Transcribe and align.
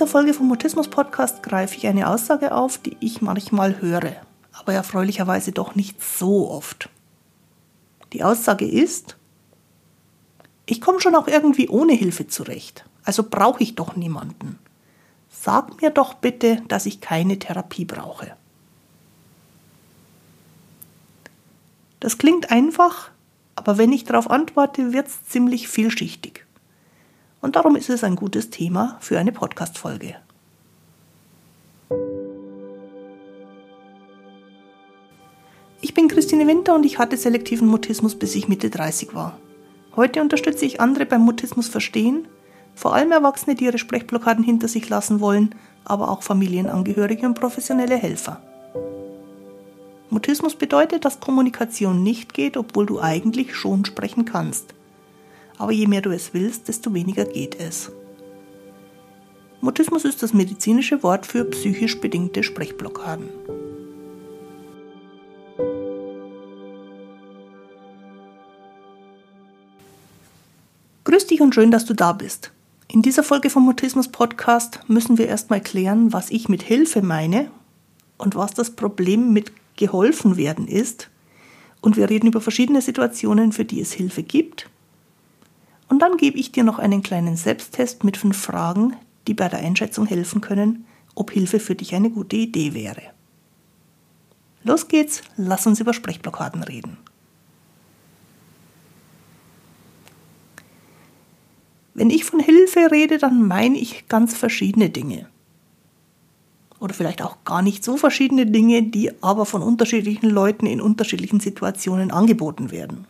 dieser 0.00 0.10
Folge 0.10 0.32
vom 0.32 0.48
Mutismus 0.48 0.88
Podcast 0.88 1.42
greife 1.42 1.76
ich 1.76 1.86
eine 1.86 2.08
Aussage 2.08 2.54
auf, 2.54 2.78
die 2.78 2.96
ich 3.00 3.20
manchmal 3.20 3.82
höre, 3.82 4.16
aber 4.50 4.72
erfreulicherweise 4.72 5.52
doch 5.52 5.74
nicht 5.74 6.02
so 6.02 6.50
oft. 6.50 6.88
Die 8.14 8.24
Aussage 8.24 8.66
ist, 8.66 9.18
ich 10.64 10.80
komme 10.80 11.02
schon 11.02 11.14
auch 11.14 11.28
irgendwie 11.28 11.68
ohne 11.68 11.92
Hilfe 11.92 12.26
zurecht, 12.26 12.86
also 13.04 13.24
brauche 13.28 13.62
ich 13.62 13.74
doch 13.74 13.94
niemanden. 13.94 14.58
Sag 15.28 15.82
mir 15.82 15.90
doch 15.90 16.14
bitte, 16.14 16.62
dass 16.68 16.86
ich 16.86 17.02
keine 17.02 17.38
Therapie 17.38 17.84
brauche. 17.84 18.34
Das 22.00 22.16
klingt 22.16 22.50
einfach, 22.50 23.10
aber 23.54 23.76
wenn 23.76 23.92
ich 23.92 24.04
darauf 24.04 24.30
antworte, 24.30 24.94
wird 24.94 25.08
es 25.08 25.26
ziemlich 25.26 25.68
vielschichtig. 25.68 26.46
Und 27.40 27.56
darum 27.56 27.76
ist 27.76 27.88
es 27.88 28.04
ein 28.04 28.16
gutes 28.16 28.50
Thema 28.50 28.98
für 29.00 29.18
eine 29.18 29.32
Podcast-Folge. 29.32 30.16
Ich 35.80 35.94
bin 35.94 36.08
Christine 36.08 36.46
Winter 36.46 36.74
und 36.74 36.84
ich 36.84 36.98
hatte 36.98 37.16
selektiven 37.16 37.66
Mutismus, 37.66 38.14
bis 38.14 38.34
ich 38.34 38.48
Mitte 38.48 38.68
30 38.68 39.14
war. 39.14 39.38
Heute 39.96 40.20
unterstütze 40.20 40.66
ich 40.66 40.80
andere 40.80 41.06
beim 41.06 41.22
Mutismus 41.22 41.68
verstehen, 41.68 42.28
vor 42.74 42.94
allem 42.94 43.12
Erwachsene, 43.12 43.56
die 43.56 43.64
ihre 43.64 43.78
Sprechblockaden 43.78 44.44
hinter 44.44 44.68
sich 44.68 44.88
lassen 44.88 45.20
wollen, 45.20 45.54
aber 45.84 46.10
auch 46.10 46.22
Familienangehörige 46.22 47.26
und 47.26 47.34
professionelle 47.34 47.96
Helfer. 47.96 48.42
Mutismus 50.10 50.54
bedeutet, 50.54 51.04
dass 51.04 51.20
Kommunikation 51.20 52.02
nicht 52.02 52.34
geht, 52.34 52.56
obwohl 52.56 52.84
du 52.84 53.00
eigentlich 53.00 53.54
schon 53.54 53.84
sprechen 53.84 54.24
kannst 54.24 54.74
aber 55.60 55.72
je 55.72 55.86
mehr 55.86 56.00
du 56.00 56.10
es 56.10 56.32
willst, 56.32 56.68
desto 56.68 56.94
weniger 56.94 57.26
geht 57.26 57.60
es. 57.60 57.92
Mutismus 59.60 60.06
ist 60.06 60.22
das 60.22 60.32
medizinische 60.32 61.02
Wort 61.02 61.26
für 61.26 61.44
psychisch 61.44 62.00
bedingte 62.00 62.42
Sprechblockaden. 62.42 63.28
Grüß 71.04 71.26
dich 71.26 71.42
und 71.42 71.54
schön, 71.54 71.70
dass 71.70 71.84
du 71.84 71.92
da 71.92 72.14
bist. 72.14 72.52
In 72.88 73.02
dieser 73.02 73.22
Folge 73.22 73.50
vom 73.50 73.64
Mutismus 73.66 74.08
Podcast 74.08 74.80
müssen 74.88 75.18
wir 75.18 75.28
erstmal 75.28 75.60
klären, 75.60 76.14
was 76.14 76.30
ich 76.30 76.48
mit 76.48 76.62
Hilfe 76.62 77.02
meine 77.02 77.50
und 78.16 78.34
was 78.34 78.54
das 78.54 78.70
Problem 78.70 79.34
mit 79.34 79.52
geholfen 79.76 80.38
werden 80.38 80.66
ist. 80.66 81.10
Und 81.82 81.98
wir 81.98 82.08
reden 82.08 82.28
über 82.28 82.40
verschiedene 82.40 82.80
Situationen, 82.80 83.52
für 83.52 83.66
die 83.66 83.82
es 83.82 83.92
Hilfe 83.92 84.22
gibt 84.22 84.70
und 85.90 85.98
dann 85.98 86.16
gebe 86.16 86.38
ich 86.38 86.52
dir 86.52 86.62
noch 86.64 86.78
einen 86.78 87.02
kleinen 87.02 87.36
Selbsttest 87.36 88.04
mit 88.04 88.16
fünf 88.16 88.38
Fragen, 88.38 88.94
die 89.26 89.34
bei 89.34 89.48
der 89.48 89.58
Einschätzung 89.58 90.06
helfen 90.06 90.40
können, 90.40 90.86
ob 91.16 91.32
Hilfe 91.32 91.58
für 91.58 91.74
dich 91.74 91.94
eine 91.94 92.10
gute 92.10 92.36
Idee 92.36 92.74
wäre. 92.74 93.02
Los 94.62 94.86
geht's, 94.86 95.22
lass 95.36 95.66
uns 95.66 95.80
über 95.80 95.92
Sprechblockaden 95.92 96.62
reden. 96.62 96.96
Wenn 101.92 102.10
ich 102.10 102.24
von 102.24 102.38
Hilfe 102.38 102.92
rede, 102.92 103.18
dann 103.18 103.46
meine 103.46 103.76
ich 103.76 104.06
ganz 104.06 104.36
verschiedene 104.36 104.90
Dinge. 104.90 105.26
Oder 106.78 106.94
vielleicht 106.94 107.20
auch 107.20 107.44
gar 107.44 107.62
nicht 107.62 107.82
so 107.82 107.96
verschiedene 107.96 108.46
Dinge, 108.46 108.84
die 108.84 109.10
aber 109.22 109.44
von 109.44 109.60
unterschiedlichen 109.60 110.30
Leuten 110.30 110.66
in 110.66 110.80
unterschiedlichen 110.80 111.40
Situationen 111.40 112.12
angeboten 112.12 112.70
werden. 112.70 113.06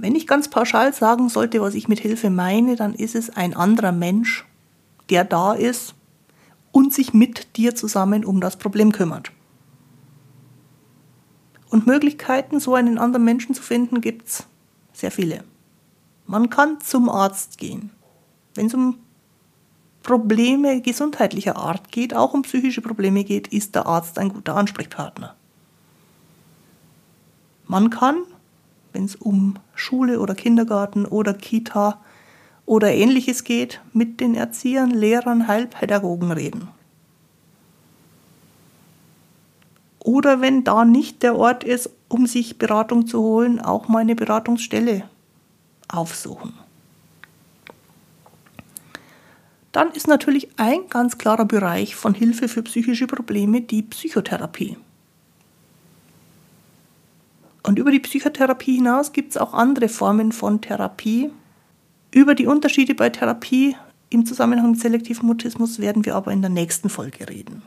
Wenn 0.00 0.14
ich 0.14 0.26
ganz 0.26 0.48
pauschal 0.48 0.94
sagen 0.94 1.28
sollte, 1.28 1.60
was 1.60 1.74
ich 1.74 1.86
mit 1.86 2.00
Hilfe 2.00 2.30
meine, 2.30 2.74
dann 2.74 2.94
ist 2.94 3.14
es 3.14 3.28
ein 3.28 3.54
anderer 3.54 3.92
Mensch, 3.92 4.46
der 5.10 5.24
da 5.24 5.52
ist 5.52 5.94
und 6.72 6.94
sich 6.94 7.12
mit 7.12 7.58
dir 7.58 7.74
zusammen 7.74 8.24
um 8.24 8.40
das 8.40 8.56
Problem 8.56 8.92
kümmert. 8.92 9.30
Und 11.68 11.86
Möglichkeiten, 11.86 12.60
so 12.60 12.74
einen 12.74 12.96
anderen 12.96 13.26
Menschen 13.26 13.54
zu 13.54 13.62
finden, 13.62 14.00
gibt 14.00 14.26
es 14.26 14.46
sehr 14.94 15.10
viele. 15.10 15.44
Man 16.26 16.48
kann 16.48 16.80
zum 16.80 17.10
Arzt 17.10 17.58
gehen. 17.58 17.90
Wenn 18.54 18.68
es 18.68 18.74
um 18.74 18.96
Probleme 20.02 20.80
gesundheitlicher 20.80 21.56
Art 21.56 21.92
geht, 21.92 22.14
auch 22.14 22.32
um 22.32 22.40
psychische 22.42 22.80
Probleme 22.80 23.22
geht, 23.22 23.48
ist 23.48 23.74
der 23.74 23.84
Arzt 23.84 24.18
ein 24.18 24.30
guter 24.30 24.56
Ansprechpartner. 24.56 25.36
Man 27.66 27.90
kann 27.90 28.22
wenn 28.92 29.04
es 29.04 29.16
um 29.16 29.54
Schule 29.74 30.20
oder 30.20 30.34
Kindergarten 30.34 31.06
oder 31.06 31.34
Kita 31.34 32.00
oder 32.66 32.92
ähnliches 32.92 33.44
geht, 33.44 33.80
mit 33.92 34.20
den 34.20 34.34
Erziehern, 34.34 34.90
Lehrern, 34.90 35.48
Heilpädagogen 35.48 36.32
reden. 36.32 36.68
Oder 39.98 40.40
wenn 40.40 40.64
da 40.64 40.84
nicht 40.84 41.22
der 41.22 41.36
Ort 41.36 41.62
ist, 41.62 41.90
um 42.08 42.26
sich 42.26 42.58
Beratung 42.58 43.06
zu 43.06 43.20
holen, 43.20 43.60
auch 43.60 43.88
mal 43.88 43.98
eine 43.98 44.14
Beratungsstelle 44.14 45.04
aufsuchen. 45.88 46.54
Dann 49.72 49.92
ist 49.92 50.08
natürlich 50.08 50.48
ein 50.58 50.88
ganz 50.88 51.18
klarer 51.18 51.44
Bereich 51.44 51.94
von 51.94 52.14
Hilfe 52.14 52.48
für 52.48 52.62
psychische 52.62 53.06
Probleme 53.06 53.60
die 53.60 53.82
Psychotherapie. 53.82 54.76
Und 57.70 57.78
über 57.78 57.92
die 57.92 58.00
Psychotherapie 58.00 58.74
hinaus 58.74 59.12
gibt 59.12 59.30
es 59.30 59.36
auch 59.36 59.54
andere 59.54 59.88
Formen 59.88 60.32
von 60.32 60.60
Therapie. 60.60 61.30
Über 62.10 62.34
die 62.34 62.48
Unterschiede 62.48 62.96
bei 62.96 63.10
Therapie 63.10 63.76
im 64.08 64.26
Zusammenhang 64.26 64.72
mit 64.72 64.80
selektivem 64.80 65.28
Mutismus 65.28 65.78
werden 65.78 66.04
wir 66.04 66.16
aber 66.16 66.32
in 66.32 66.40
der 66.40 66.50
nächsten 66.50 66.88
Folge 66.88 67.28
reden. 67.28 67.62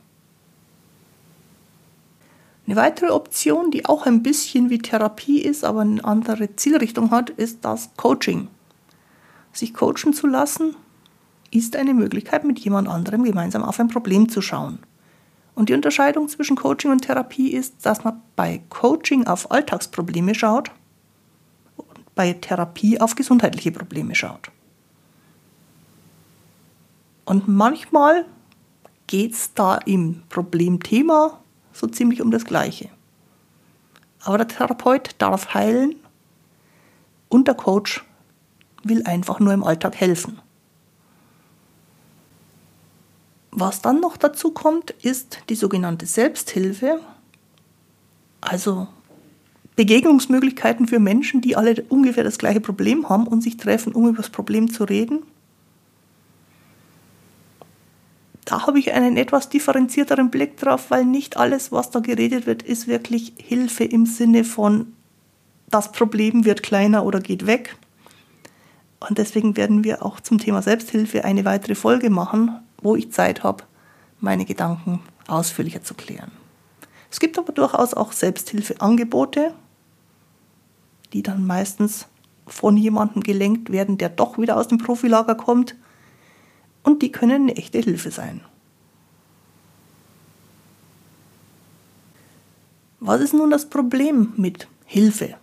Eine 2.68 2.75
weitere 2.75 3.12
Option, 3.12 3.72
die 3.72 3.86
auch 3.86 4.06
ein 4.06 4.24
bisschen 4.24 4.69
wie 4.69 4.80
Therapie 4.80 5.40
ist, 5.40 5.63
aber 5.63 5.80
eine 5.80 6.03
andere 6.03 6.53
Zielrichtung 6.58 7.12
hat, 7.12 7.30
ist 7.30 7.63
das 7.63 7.92
Coaching. 7.96 8.50
Sich 9.53 9.74
coachen 9.74 10.12
zu 10.12 10.28
lassen, 10.28 10.75
ist 11.50 11.78
eine 11.78 11.94
Möglichkeit, 11.94 12.44
mit 12.44 12.59
jemand 12.59 12.90
anderem 12.90 13.24
gemeinsam 13.24 13.63
auf 13.63 13.80
ein 13.80 13.88
Problem 13.88 14.28
zu 14.28 14.42
schauen. 14.42 14.80
Und 15.56 15.69
die 15.69 15.74
Unterscheidung 15.74 16.28
zwischen 16.30 16.56
Coaching 16.56 16.91
und 16.91 17.02
Therapie 17.02 17.52
ist, 17.52 17.86
dass 17.86 18.03
man 18.03 18.22
bei 18.36 18.62
Coaching 18.69 19.28
auf 19.28 19.52
Alltagsprobleme 19.52 20.34
schaut 20.34 20.72
und 21.78 22.16
bei 22.16 22.34
Therapie 22.34 23.00
auf 23.00 23.16
gesundheitliche 23.16 23.72
Probleme 23.72 24.16
schaut. 24.16 24.50
Und 27.25 27.47
manchmal 27.47 28.25
geht 29.08 29.34
es 29.34 29.53
da 29.53 29.78
im 29.78 30.24
Problemthema 30.30 31.40
so 31.72 31.88
ziemlich 31.88 32.22
um 32.22 32.31
das 32.31 32.46
Gleiche. 32.46 32.90
Aber 34.24 34.38
der 34.38 34.47
Therapeut 34.47 35.16
darf 35.19 35.53
heilen 35.53 35.96
und 37.30 37.47
der 37.47 37.56
Coach 37.56 38.03
will 38.84 39.03
einfach 39.06 39.40
nur 39.40 39.53
im 39.53 39.63
Alltag 39.63 39.96
helfen. 39.96 40.40
Was 43.56 43.81
dann 43.81 44.00
noch 44.00 44.18
dazu 44.18 44.50
kommt, 44.50 44.90
ist 45.03 45.38
die 45.50 45.56
sogenannte 45.56 46.08
Selbsthilfe, 46.08 47.00
also 48.41 48.88
Begegnungsmöglichkeiten 49.75 50.88
für 50.88 50.97
Menschen, 50.97 51.40
die 51.40 51.56
alle 51.56 51.84
ungefähr 51.90 52.24
das 52.24 52.40
gleiche 52.40 52.62
Problem 52.62 53.09
haben 53.09 53.28
und 53.28 53.42
sich 53.42 53.58
treffen, 53.58 53.94
um 53.94 54.08
über 54.08 54.18
das 54.18 54.31
Problem 54.31 54.72
zu 54.72 54.86
reden. 54.86 55.19
Da 58.46 58.66
habe 58.66 58.80
ich 58.80 58.92
einen 58.92 59.18
etwas 59.18 59.50
differenzierteren 59.50 60.31
Blick 60.31 60.58
drauf, 60.58 60.90
weil 60.90 61.06
nicht 61.06 61.38
alles, 61.38 61.72
was 61.72 61.92
da 61.92 62.00
geredet 62.00 62.47
wird, 62.47 62.63
ist 62.63 62.88
wirklich 62.88 63.34
Hilfe 63.38 63.83
im 63.83 64.07
Sinne 64.07 64.45
von, 64.45 64.94
das 65.69 65.92
Problem 65.92 66.44
wird 66.44 66.63
kleiner 66.63 67.06
oder 67.06 67.19
geht 67.19 67.45
weg. 67.45 67.77
Und 69.00 69.19
deswegen 69.19 69.57
werden 69.57 69.83
wir 69.83 70.04
auch 70.04 70.19
zum 70.22 70.39
Thema 70.39 70.63
Selbsthilfe 70.63 71.24
eine 71.24 71.45
weitere 71.45 71.75
Folge 71.75 72.10
machen, 72.10 72.60
wo 72.83 72.95
ich 72.95 73.12
Zeit 73.12 73.44
habe, 73.44 73.63
meine 74.19 74.45
Gedanken 74.45 75.01
ausführlicher 75.27 75.83
zu 75.83 75.94
klären. 75.94 76.31
Es 77.09 77.19
gibt 77.19 77.38
aber 77.38 77.53
durchaus 77.53 77.94
auch 77.94 78.12
Selbsthilfeangebote, 78.12 79.53
die 81.13 81.21
dann 81.21 81.45
meistens 81.45 82.07
von 82.47 82.75
jemandem 82.75 83.21
gelenkt 83.21 83.71
werden, 83.71 83.97
der 83.97 84.09
doch 84.09 84.38
wieder 84.38 84.57
aus 84.57 84.68
dem 84.68 84.77
Profilager 84.77 85.35
kommt. 85.35 85.75
Und 86.83 87.01
die 87.01 87.12
können 87.12 87.44
eine 87.44 87.56
echte 87.56 87.80
Hilfe 87.80 88.12
sein. 88.12 88.41
Was 93.00 93.21
ist 93.21 93.33
nun 93.33 93.51
das 93.51 93.69
Problem 93.69 94.33
mit 94.38 94.68
Hilfe? 94.86 95.36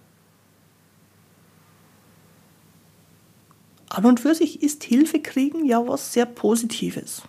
An 3.90 4.06
und 4.06 4.20
für 4.20 4.34
sich 4.34 4.62
ist 4.62 4.84
Hilfe 4.84 5.20
kriegen 5.20 5.64
ja 5.66 5.86
was 5.86 6.12
sehr 6.12 6.24
Positives. 6.24 7.22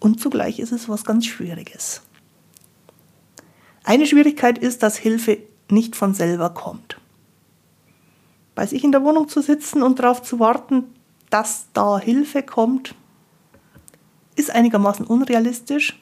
Und 0.00 0.18
zugleich 0.18 0.58
ist 0.58 0.72
es 0.72 0.88
was 0.88 1.04
ganz 1.04 1.26
Schwieriges. 1.26 2.02
Eine 3.84 4.06
Schwierigkeit 4.06 4.56
ist, 4.58 4.82
dass 4.82 4.96
Hilfe 4.96 5.38
nicht 5.70 5.94
von 5.94 6.14
selber 6.14 6.50
kommt. 6.50 6.98
Bei 8.54 8.66
sich 8.66 8.82
in 8.82 8.92
der 8.92 9.04
Wohnung 9.04 9.28
zu 9.28 9.42
sitzen 9.42 9.82
und 9.82 9.98
darauf 9.98 10.22
zu 10.22 10.40
warten, 10.40 10.84
dass 11.28 11.66
da 11.74 11.98
Hilfe 11.98 12.42
kommt, 12.42 12.94
ist 14.36 14.50
einigermaßen 14.50 15.06
unrealistisch. 15.06 16.00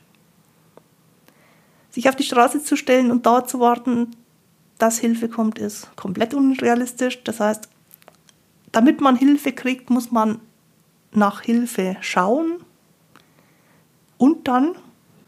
Sich 1.90 2.08
auf 2.08 2.14
die 2.14 2.22
Straße 2.22 2.62
zu 2.62 2.76
stellen 2.76 3.10
und 3.10 3.26
da 3.26 3.44
zu 3.44 3.58
warten, 3.58 4.14
dass 4.78 4.98
Hilfe 4.98 5.28
kommt, 5.28 5.58
ist 5.58 5.94
komplett 5.96 6.34
unrealistisch. 6.34 7.22
Das 7.24 7.40
heißt, 7.40 7.68
damit 8.72 9.00
man 9.00 9.16
Hilfe 9.16 9.52
kriegt, 9.52 9.90
muss 9.90 10.10
man 10.10 10.40
nach 11.12 11.40
Hilfe 11.42 11.96
schauen 12.00 12.60
und 14.18 14.48
dann, 14.48 14.74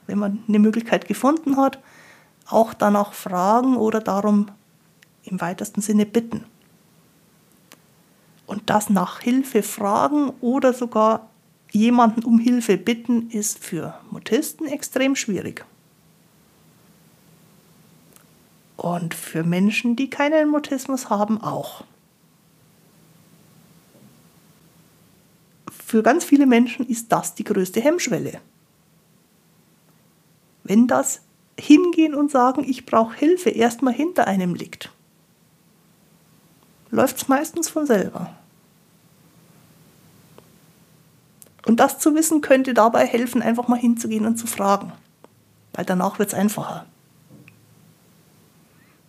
wenn 0.06 0.18
man 0.18 0.42
eine 0.48 0.58
Möglichkeit 0.58 1.08
gefunden 1.08 1.56
hat, 1.56 1.78
auch 2.46 2.74
danach 2.74 3.12
fragen 3.12 3.76
oder 3.76 4.00
darum 4.00 4.50
im 5.24 5.40
weitesten 5.40 5.80
Sinne 5.80 6.06
bitten. 6.06 6.44
Und 8.46 8.70
das 8.70 8.88
nach 8.88 9.20
Hilfe 9.20 9.62
fragen 9.62 10.30
oder 10.40 10.72
sogar 10.72 11.28
jemanden 11.70 12.24
um 12.24 12.38
Hilfe 12.38 12.78
bitten, 12.78 13.30
ist 13.30 13.62
für 13.62 14.00
Mutisten 14.10 14.66
extrem 14.66 15.16
schwierig. 15.16 15.66
Und 18.78 19.12
für 19.12 19.42
Menschen, 19.42 19.96
die 19.96 20.08
keinen 20.08 20.50
Mutismus 20.50 21.10
haben, 21.10 21.42
auch. 21.42 21.82
Für 25.84 26.04
ganz 26.04 26.25
viele 26.25 26.46
Menschen 26.46 26.86
ist 26.86 27.10
das 27.10 27.34
die 27.34 27.42
größte 27.42 27.80
Hemmschwelle. 27.80 28.40
Wenn 30.62 30.86
das 30.86 31.22
Hingehen 31.58 32.14
und 32.14 32.30
Sagen, 32.30 32.62
ich 32.62 32.86
brauche 32.86 33.16
Hilfe, 33.16 33.50
erstmal 33.50 33.94
hinter 33.94 34.28
einem 34.28 34.54
liegt, 34.54 34.92
läuft 36.92 37.16
es 37.16 37.26
meistens 37.26 37.69
von 37.69 37.84
selber. 37.84 38.32
Und 41.66 41.80
das 41.80 41.98
zu 41.98 42.14
wissen 42.14 42.42
könnte 42.42 42.75
dabei 42.75 43.04
helfen, 43.06 43.42
einfach 43.42 43.66
mal 43.66 43.78
hinzugehen 43.78 44.25
und 44.25 44.36
zu 44.36 44.46
fragen, 44.46 44.92
weil 45.72 45.84
danach 45.84 46.20
wird 46.20 46.28
es 46.28 46.38
einfacher. 46.38 46.86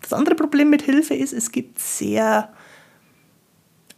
Das 0.09 0.17
andere 0.17 0.33
Problem 0.33 0.71
mit 0.71 0.81
Hilfe 0.81 1.13
ist, 1.13 1.33
es 1.33 1.51
gibt 1.51 1.77
sehr 1.77 2.51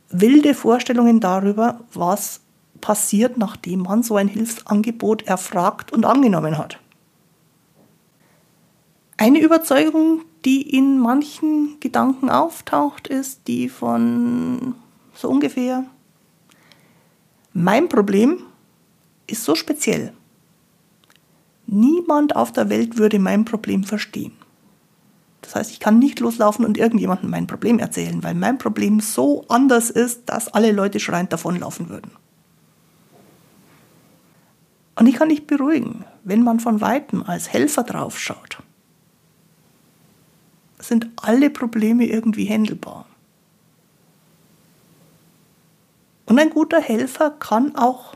wilde 0.10 0.54
Vorstellungen 0.54 1.22
darüber, 1.22 1.86
was 1.94 2.42
passiert, 2.82 3.38
nachdem 3.38 3.84
man 3.84 4.04
so 4.04 4.18
ein 4.18 4.28
Hilfsangebot 4.28 5.22
erfragt 5.22 5.94
und 5.94 6.06
angenommen 6.06 6.58
hat. 6.58 6.80
Eine 9.16 9.40
Überzeugung, 9.40 10.24
die 10.44 10.76
in 10.76 11.00
manchen 11.00 11.80
Gedanken 11.80 12.30
auftaucht, 12.30 13.08
ist 13.08 13.48
die 13.48 13.70
von 13.70 14.76
so 15.14 15.30
ungefähr, 15.30 15.86
mein 17.54 17.88
Problem 17.88 18.44
ist 19.28 19.46
so 19.46 19.56
speziell. 19.56 20.12
Niemand 21.68 22.36
auf 22.36 22.52
der 22.52 22.70
Welt 22.70 22.98
würde 22.98 23.18
mein 23.18 23.46
Problem 23.46 23.86
verstehen. 23.86 24.41
Das 25.42 25.56
heißt, 25.56 25.72
ich 25.72 25.80
kann 25.80 26.00
nicht 26.00 26.20
loslaufen 26.20 26.66
und 26.66 26.78
irgendjemandem 26.78 27.30
mein 27.30 27.48
Problem 27.48 27.80
erzählen, 27.80 28.24
weil 28.24 28.36
mein 28.36 28.58
Problem 28.58 29.00
so 29.00 29.46
anders 29.50 29.90
ist, 29.90 30.30
dass 30.30 30.48
alle 30.50 30.72
Leute 30.72 31.00
schreiend 31.00 31.34
davonlaufen 31.34 31.90
würden. 31.90 32.12
Und 34.96 35.08
ich 35.08 35.16
kann 35.16 35.30
dich 35.30 35.48
beruhigen, 35.48 36.06
wenn 36.24 36.44
man 36.44 36.60
von 36.60 36.80
weitem 36.80 37.24
als 37.24 37.52
Helfer 37.52 37.84
draufschaut, 37.84 38.60
sind 40.78 41.10
alle 41.16 41.50
Probleme 41.50 42.06
irgendwie 42.06 42.46
händelbar. 42.46 43.06
Und 46.26 46.40
ein 46.40 46.50
guter 46.50 46.80
Helfer 46.80 47.32
kann 47.32 47.76
auch 47.76 48.16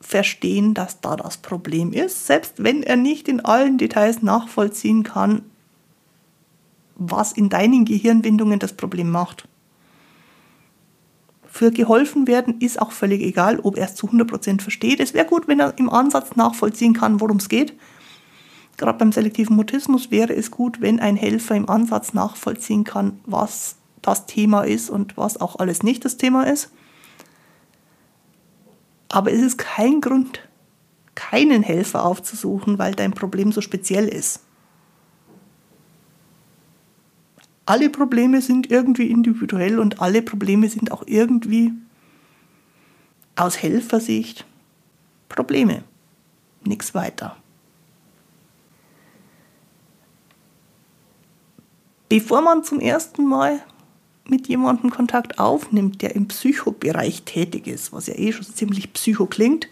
verstehen, 0.00 0.74
dass 0.74 1.00
da 1.00 1.16
das 1.16 1.36
Problem 1.38 1.92
ist, 1.92 2.26
selbst 2.26 2.62
wenn 2.62 2.82
er 2.82 2.96
nicht 2.96 3.28
in 3.28 3.44
allen 3.44 3.78
Details 3.78 4.22
nachvollziehen 4.22 5.04
kann, 5.04 5.49
was 7.00 7.32
in 7.32 7.48
deinen 7.48 7.84
Gehirnwindungen 7.84 8.58
das 8.58 8.74
Problem 8.74 9.10
macht. 9.10 9.48
Für 11.46 11.72
geholfen 11.72 12.28
werden 12.28 12.60
ist 12.60 12.80
auch 12.80 12.92
völlig 12.92 13.22
egal, 13.22 13.58
ob 13.60 13.76
er 13.76 13.86
es 13.86 13.96
zu 13.96 14.06
100% 14.06 14.60
versteht. 14.60 15.00
Es 15.00 15.14
wäre 15.14 15.26
gut, 15.26 15.48
wenn 15.48 15.58
er 15.58 15.76
im 15.78 15.90
Ansatz 15.90 16.36
nachvollziehen 16.36 16.92
kann, 16.92 17.20
worum 17.20 17.38
es 17.38 17.48
geht. 17.48 17.74
Gerade 18.76 18.98
beim 18.98 19.12
selektiven 19.12 19.56
Mutismus 19.56 20.10
wäre 20.10 20.34
es 20.34 20.50
gut, 20.50 20.80
wenn 20.80 21.00
ein 21.00 21.16
Helfer 21.16 21.56
im 21.56 21.68
Ansatz 21.68 22.12
nachvollziehen 22.12 22.84
kann, 22.84 23.20
was 23.26 23.76
das 24.02 24.26
Thema 24.26 24.62
ist 24.62 24.90
und 24.90 25.16
was 25.16 25.40
auch 25.40 25.58
alles 25.58 25.82
nicht 25.82 26.04
das 26.04 26.16
Thema 26.16 26.44
ist. 26.44 26.70
Aber 29.08 29.32
es 29.32 29.40
ist 29.40 29.58
kein 29.58 30.00
Grund, 30.00 30.48
keinen 31.14 31.62
Helfer 31.62 32.04
aufzusuchen, 32.04 32.78
weil 32.78 32.94
dein 32.94 33.12
Problem 33.12 33.52
so 33.52 33.60
speziell 33.60 34.06
ist. 34.06 34.40
Alle 37.66 37.90
Probleme 37.90 38.40
sind 38.42 38.70
irgendwie 38.70 39.10
individuell 39.10 39.78
und 39.78 40.00
alle 40.00 40.22
Probleme 40.22 40.68
sind 40.68 40.92
auch 40.92 41.04
irgendwie 41.06 41.72
aus 43.36 43.62
Helfersicht 43.62 44.44
Probleme. 45.28 45.84
Nichts 46.64 46.94
weiter. 46.94 47.36
Bevor 52.08 52.42
man 52.42 52.64
zum 52.64 52.80
ersten 52.80 53.24
Mal 53.24 53.62
mit 54.28 54.48
jemandem 54.48 54.90
Kontakt 54.90 55.38
aufnimmt, 55.38 56.02
der 56.02 56.16
im 56.16 56.28
Psychobereich 56.28 57.22
tätig 57.22 57.66
ist, 57.66 57.92
was 57.92 58.08
ja 58.08 58.14
eh 58.14 58.32
schon 58.32 58.44
ziemlich 58.44 58.92
psycho 58.92 59.26
klingt, 59.26 59.68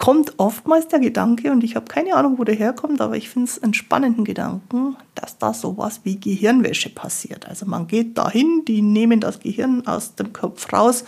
kommt 0.00 0.38
oftmals 0.38 0.88
der 0.88 0.98
Gedanke, 0.98 1.52
und 1.52 1.62
ich 1.62 1.76
habe 1.76 1.84
keine 1.84 2.14
Ahnung, 2.16 2.38
wo 2.38 2.44
der 2.44 2.54
herkommt, 2.54 3.02
aber 3.02 3.18
ich 3.18 3.28
finde 3.28 3.50
es 3.50 3.62
einen 3.62 3.74
spannenden 3.74 4.24
Gedanken, 4.24 4.96
dass 5.14 5.36
da 5.36 5.52
sowas 5.52 6.00
wie 6.04 6.18
Gehirnwäsche 6.18 6.88
passiert. 6.88 7.46
Also 7.46 7.66
man 7.66 7.86
geht 7.86 8.16
dahin, 8.16 8.64
die 8.66 8.80
nehmen 8.80 9.20
das 9.20 9.40
Gehirn 9.40 9.86
aus 9.86 10.14
dem 10.14 10.32
Kopf 10.32 10.72
raus, 10.72 11.04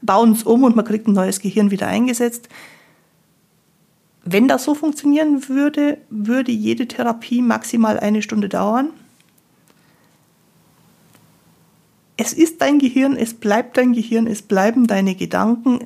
bauen 0.00 0.30
es 0.30 0.44
um 0.44 0.62
und 0.62 0.76
man 0.76 0.84
kriegt 0.84 1.08
ein 1.08 1.12
neues 1.12 1.40
Gehirn 1.40 1.72
wieder 1.72 1.88
eingesetzt. 1.88 2.48
Wenn 4.24 4.46
das 4.46 4.62
so 4.62 4.76
funktionieren 4.76 5.48
würde, 5.48 5.98
würde 6.08 6.52
jede 6.52 6.86
Therapie 6.86 7.42
maximal 7.42 7.98
eine 7.98 8.22
Stunde 8.22 8.48
dauern. 8.48 8.90
Es 12.16 12.32
ist 12.32 12.62
dein 12.62 12.78
Gehirn, 12.78 13.16
es 13.16 13.34
bleibt 13.34 13.76
dein 13.76 13.92
Gehirn, 13.92 14.28
es 14.28 14.42
bleiben 14.42 14.86
deine 14.86 15.16
Gedanken, 15.16 15.80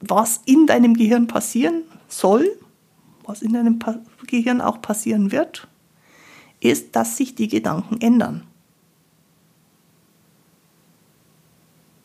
was 0.00 0.40
in 0.44 0.66
deinem 0.66 0.94
Gehirn 0.94 1.26
passieren 1.26 1.82
soll, 2.08 2.48
was 3.24 3.42
in 3.42 3.52
deinem 3.52 3.78
Gehirn 4.26 4.60
auch 4.60 4.80
passieren 4.80 5.32
wird, 5.32 5.68
ist, 6.60 6.96
dass 6.96 7.16
sich 7.16 7.34
die 7.34 7.48
Gedanken 7.48 8.00
ändern. 8.00 8.44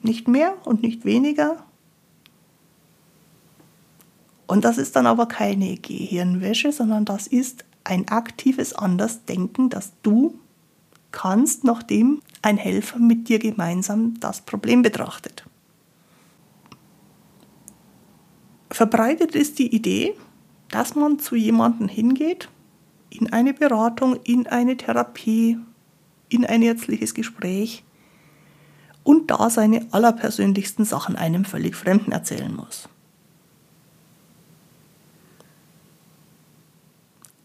Nicht 0.01 0.27
mehr 0.27 0.55
und 0.65 0.81
nicht 0.83 1.05
weniger. 1.05 1.63
Und 4.47 4.65
das 4.65 4.77
ist 4.77 4.95
dann 4.95 5.07
aber 5.07 5.27
keine 5.27 5.77
Gehirnwäsche, 5.77 6.71
sondern 6.71 7.05
das 7.05 7.27
ist 7.27 7.63
ein 7.85 8.07
aktives 8.09 8.73
Andersdenken, 8.73 9.69
das 9.69 9.93
du 10.03 10.38
kannst, 11.12 11.63
nachdem 11.63 12.21
ein 12.41 12.57
Helfer 12.57 13.00
mit 13.00 13.29
dir 13.29 13.39
gemeinsam 13.39 14.19
das 14.19 14.41
Problem 14.41 14.81
betrachtet. 14.81 15.45
Verbreitet 18.75 19.36
ist 19.36 19.60
die 19.60 19.74
Idee, 19.74 20.15
dass 20.70 20.96
man 20.96 21.20
zu 21.20 21.36
jemandem 21.36 21.88
hingeht, 21.88 22.50
in 23.10 23.32
eine 23.32 23.53
Beratung, 23.53 24.18
in 24.24 24.48
eine 24.48 24.75
Therapie, 24.75 25.60
in 26.30 26.46
ein 26.46 26.63
ärztliches 26.63 27.13
Gespräch 27.13 27.84
und 29.03 29.30
da 29.30 29.50
seine 29.50 29.86
allerpersönlichsten 29.92 30.86
Sachen 30.86 31.15
einem 31.15 31.46
völlig 31.46 31.75
Fremden 31.75 32.12
erzählen 32.12 32.56
muss. 32.56 32.89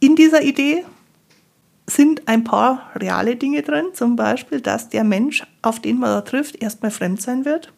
In 0.00 0.16
dieser 0.16 0.42
Idee 0.42 0.85
sind 1.87 2.28
ein 2.28 2.44
paar 2.44 2.90
reale 2.94 3.37
Dinge 3.37 3.62
drin, 3.62 3.87
zum 3.92 4.16
Beispiel, 4.16 4.61
dass 4.61 4.88
der 4.88 5.04
Mensch, 5.04 5.44
auf 5.61 5.80
den 5.80 5.99
man 5.99 6.11
da 6.11 6.20
trifft, 6.23 6.56
erstmal 6.62 6.90
fremd 6.90 7.20
sein 7.20 7.44
wird 7.44 7.73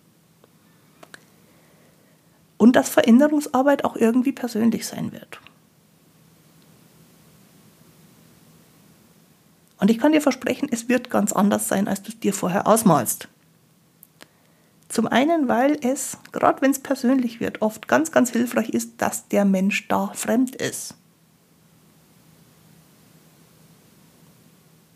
und 2.60 2.76
dass 2.76 2.90
Veränderungsarbeit 2.90 3.84
auch 3.86 3.96
irgendwie 3.96 4.32
persönlich 4.32 4.86
sein 4.86 5.12
wird. 5.12 5.40
Und 9.78 9.90
ich 9.90 9.98
kann 9.98 10.12
dir 10.12 10.20
versprechen, 10.20 10.68
es 10.70 10.86
wird 10.86 11.08
ganz 11.08 11.32
anders 11.32 11.68
sein, 11.68 11.88
als 11.88 12.02
du 12.02 12.10
es 12.10 12.20
dir 12.20 12.34
vorher 12.34 12.66
ausmalst. 12.66 13.28
Zum 14.90 15.06
einen, 15.06 15.48
weil 15.48 15.78
es, 15.80 16.18
gerade 16.32 16.60
wenn 16.60 16.70
es 16.70 16.80
persönlich 16.80 17.40
wird, 17.40 17.62
oft 17.62 17.88
ganz, 17.88 18.12
ganz 18.12 18.28
hilfreich 18.28 18.68
ist, 18.68 19.00
dass 19.00 19.26
der 19.28 19.46
Mensch 19.46 19.88
da 19.88 20.08
fremd 20.12 20.54
ist. 20.54 20.94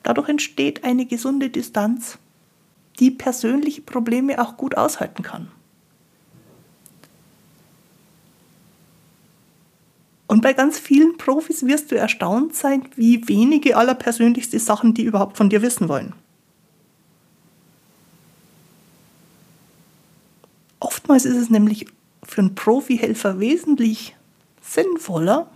Dadurch 0.02 0.28
entsteht 0.28 0.84
eine 0.84 1.06
gesunde 1.06 1.48
Distanz 1.48 2.18
die 2.98 3.10
persönliche 3.10 3.80
Probleme 3.80 4.38
auch 4.38 4.58
gut 4.58 4.76
aushalten 4.76 5.22
kann. 5.22 5.50
Und 10.34 10.40
bei 10.40 10.52
ganz 10.52 10.80
vielen 10.80 11.16
Profis 11.16 11.64
wirst 11.64 11.92
du 11.92 11.94
erstaunt 11.94 12.56
sein, 12.56 12.88
wie 12.96 13.28
wenige 13.28 13.76
allerpersönlichste 13.76 14.58
Sachen 14.58 14.92
die 14.92 15.04
überhaupt 15.04 15.36
von 15.36 15.48
dir 15.48 15.62
wissen 15.62 15.88
wollen. 15.88 16.12
Oftmals 20.80 21.24
ist 21.24 21.36
es 21.36 21.50
nämlich 21.50 21.86
für 22.24 22.40
einen 22.40 22.56
Profihelfer 22.56 23.38
wesentlich 23.38 24.16
sinnvoller, 24.60 25.46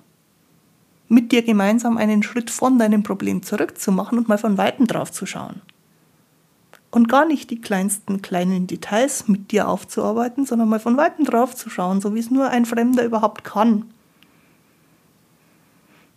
mit 1.09 1.33
dir 1.33 1.43
gemeinsam 1.43 1.97
einen 1.97 2.23
Schritt 2.23 2.49
von 2.49 2.79
deinem 2.79 3.03
Problem 3.03 3.43
zurückzumachen 3.43 4.17
und 4.17 4.29
mal 4.29 4.39
von 4.39 4.59
Weitem 4.59 4.87
drauf 4.87 5.11
zu 5.11 5.27
schauen. 5.27 5.61
Und 6.93 7.09
gar 7.09 7.27
nicht 7.27 7.51
die 7.51 7.61
kleinsten 7.61 8.23
kleinen 8.23 8.69
Details 8.69 9.27
mit 9.27 9.51
dir 9.51 9.67
aufzuarbeiten, 9.67 10.47
sondern 10.47 10.69
mal 10.69 10.79
von 10.79 10.97
Weitem 10.97 11.25
drauf 11.25 11.57
zu 11.57 11.69
schauen, 11.69 12.01
so 12.01 12.15
wie 12.15 12.21
es 12.21 12.31
nur 12.31 12.51
ein 12.51 12.65
Fremder 12.65 13.05
überhaupt 13.05 13.43
kann. 13.43 13.87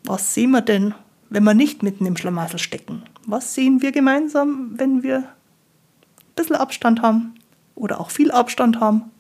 Was 0.04 0.34
sehen 0.34 0.52
wir 0.52 0.62
denn, 0.62 0.94
wenn 1.30 1.44
wir 1.44 1.54
nicht 1.54 1.84
mitten 1.84 2.06
im 2.06 2.18
Schlamassel 2.18 2.60
stecken? 2.60 3.04
Was 3.26 3.54
sehen 3.54 3.82
wir 3.82 3.92
gemeinsam, 3.92 4.72
wenn 4.78 5.04
wir 5.04 5.18
ein 5.18 6.36
bisschen 6.36 6.56
Abstand 6.56 7.02
haben 7.02 7.36
oder 7.76 8.00
auch 8.00 8.10
viel 8.10 8.32
Abstand 8.32 8.80
haben 8.80 9.12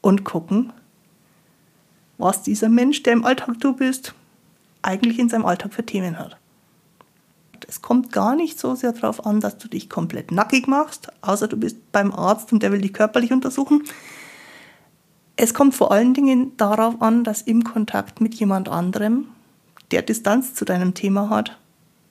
und 0.00 0.24
gucken, 0.24 0.72
was 2.18 2.42
dieser 2.42 2.68
Mensch, 2.68 3.02
der 3.02 3.14
im 3.14 3.24
Alltag 3.24 3.60
du 3.60 3.74
bist, 3.74 4.14
eigentlich 4.82 5.18
in 5.18 5.28
seinem 5.28 5.46
Alltag 5.46 5.74
für 5.74 5.84
Themen 5.84 6.18
hat. 6.18 6.36
Es 7.68 7.82
kommt 7.82 8.12
gar 8.12 8.34
nicht 8.34 8.58
so 8.58 8.74
sehr 8.74 8.92
darauf 8.92 9.26
an, 9.26 9.40
dass 9.40 9.58
du 9.58 9.68
dich 9.68 9.88
komplett 9.88 10.32
nackig 10.32 10.66
machst, 10.66 11.08
außer 11.22 11.48
du 11.48 11.56
bist 11.56 11.92
beim 11.92 12.12
Arzt 12.12 12.52
und 12.52 12.62
der 12.62 12.72
will 12.72 12.80
dich 12.80 12.92
körperlich 12.92 13.32
untersuchen. 13.32 13.84
Es 15.36 15.54
kommt 15.54 15.74
vor 15.74 15.92
allen 15.92 16.14
Dingen 16.14 16.56
darauf 16.56 17.00
an, 17.00 17.24
dass 17.24 17.42
im 17.42 17.64
Kontakt 17.64 18.20
mit 18.20 18.34
jemand 18.34 18.68
anderem, 18.68 19.28
der 19.90 20.02
Distanz 20.02 20.54
zu 20.54 20.64
deinem 20.64 20.94
Thema 20.94 21.30
hat, 21.30 21.58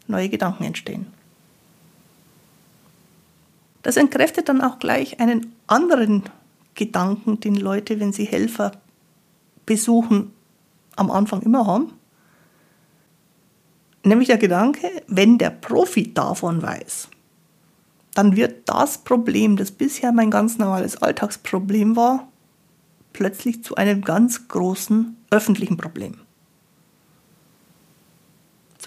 neue 0.08 0.30
Gedanken 0.30 0.64
entstehen. 0.64 1.08
Das 3.82 3.98
entkräftet 3.98 4.50
dann 4.50 4.62
auch 4.62 4.80
gleich 4.80 5.20
einen 5.20 5.54
anderen 5.68 6.24
Gedanken, 6.76 7.40
den 7.40 7.56
Leute, 7.56 8.00
wenn 8.00 8.14
sie 8.14 8.26
Helfer 8.26 8.74
besuchen, 9.66 10.34
am 10.96 11.12
Anfang 11.12 11.42
immer 11.42 11.66
haben. 11.66 11.94
Nämlich 14.04 14.28
der 14.28 14.38
Gedanke, 14.38 14.88
wenn 15.08 15.38
der 15.38 15.50
Profi 15.50 16.14
davon 16.14 16.62
weiß, 16.62 17.10
dann 18.16 18.36
wird 18.36 18.68
das 18.68 18.98
Problem, 19.00 19.56
das 19.56 19.72
bisher 19.72 20.12
mein 20.12 20.32
ganz 20.32 20.58
normales 20.58 21.02
Alltagsproblem 21.02 21.96
war, 21.96 22.28
plötzlich 23.14 23.64
zu 23.64 23.76
einem 23.76 24.02
ganz 24.02 24.48
großen 24.48 25.16
öffentlichen 25.30 25.78
Problem. 25.78 26.16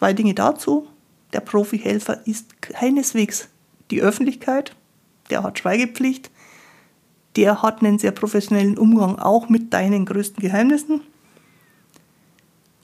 Zwei 0.03 0.15
Dinge 0.15 0.35
dazu. 0.35 0.89
Der 1.33 1.39
Profihelfer 1.39 2.27
ist 2.27 2.61
keineswegs 2.61 3.49
die 3.93 4.03
Öffentlikeit, 4.03 4.75
der 5.31 5.45
hat 5.45 5.61
Schweigepflicht, 5.61 6.29
der 7.37 7.63
hat 7.63 7.83
einen 7.83 8.01
sehr 8.01 8.11
professionellen 8.11 8.77
Umgang 8.77 9.21
auch 9.21 9.49
mit 9.49 9.73
deinen 9.73 10.05
größten 10.05 10.43
Geheimnissen. 10.43 11.03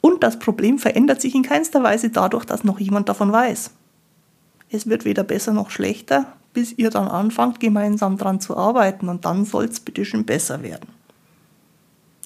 Und 0.00 0.22
das 0.22 0.38
Problem 0.38 0.78
verändert 0.78 1.20
sich 1.20 1.34
in 1.34 1.42
keinster 1.42 1.82
Weise 1.82 2.10
dadurch, 2.10 2.44
dass 2.44 2.62
noch 2.62 2.78
jemand 2.78 3.08
davon 3.08 3.32
weiß. 3.32 3.72
Es 4.70 4.88
wird 4.88 5.04
weder 5.04 5.25
besser 5.25 5.52
noch 5.52 5.70
schlechter, 5.70 6.37
bis 6.52 6.78
ihr 6.78 6.90
dann 6.90 7.08
anfangt, 7.08 7.58
gemeinsam 7.58 8.16
daran 8.16 8.40
zu 8.40 8.56
arbeiten 8.56 9.08
und 9.08 9.25
dann 9.25 9.44
soll 9.44 9.64
es 9.64 9.80
bitte 9.80 10.04
schön 10.04 10.25
besser 10.25 10.62
werden. 10.62 10.88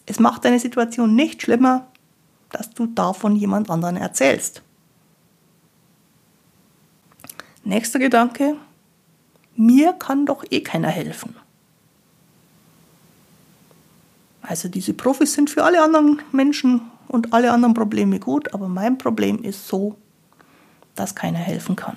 Es 0.05 0.21
macht 0.21 0.45
deine 0.45 0.61
Situation 0.61 1.15
nicht 1.15 1.41
schlimmer, 1.41 1.87
dass 2.51 2.69
du 2.69 2.85
davon 2.85 3.37
jemand 3.37 3.71
anderen 3.71 3.97
erzählst. 3.97 4.63
Nächster 7.65 7.99
Gedanke. 7.99 8.57
Mir 9.57 9.93
kann 9.93 10.27
doch 10.27 10.45
eh 10.51 10.61
keiner 10.61 10.89
helfen. 10.89 11.37
Also 14.43 14.69
diese 14.69 14.93
Profis 14.93 15.35
sind 15.35 15.51
für 15.51 15.63
alle 15.63 15.83
anderen 15.83 16.21
Menschen 16.33 16.81
und 17.09 17.33
alle 17.33 17.53
anderen 17.53 17.75
Probleme 17.75 18.19
gut, 18.19 18.53
aber 18.55 18.69
mein 18.69 18.99
Problem 18.99 19.43
ist 19.43 19.69
so, 19.69 19.97
dass 20.95 21.15
keiner 21.15 21.39
helfen 21.39 21.77
kann. 21.77 21.97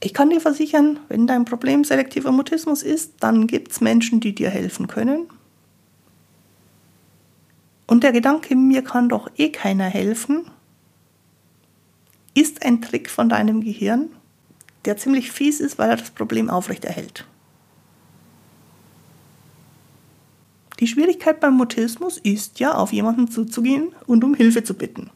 Ich 0.00 0.14
kann 0.14 0.30
dir 0.30 0.40
versichern, 0.40 0.98
wenn 1.08 1.26
dein 1.26 1.44
Problem 1.44 1.84
selektiver 1.84 2.32
Mutismus 2.32 2.82
ist, 2.82 3.14
dann 3.20 3.46
gibt 3.46 3.72
es 3.72 3.80
Menschen, 3.80 4.20
die 4.20 4.34
dir 4.34 4.50
helfen 4.50 4.86
können. 4.86 5.28
Und 7.86 8.02
der 8.02 8.12
Gedanke, 8.12 8.56
mir 8.56 8.82
kann 8.82 9.08
doch 9.08 9.30
eh 9.36 9.50
keiner 9.50 9.84
helfen, 9.84 10.50
ist 12.34 12.64
ein 12.64 12.80
Trick 12.80 13.10
von 13.10 13.28
deinem 13.28 13.60
Gehirn, 13.60 14.10
der 14.84 14.96
ziemlich 14.96 15.30
fies 15.30 15.60
ist, 15.60 15.78
weil 15.78 15.90
er 15.90 15.96
das 15.96 16.10
Problem 16.10 16.50
aufrechterhält. 16.50 17.26
Die 20.80 20.88
Schwierigkeit 20.88 21.38
beim 21.38 21.54
Mutismus 21.54 22.18
ist 22.18 22.58
ja, 22.58 22.74
auf 22.74 22.92
jemanden 22.92 23.30
zuzugehen 23.30 23.94
und 24.06 24.24
um 24.24 24.34
Hilfe 24.34 24.64
zu 24.64 24.74
bitten. 24.74 25.10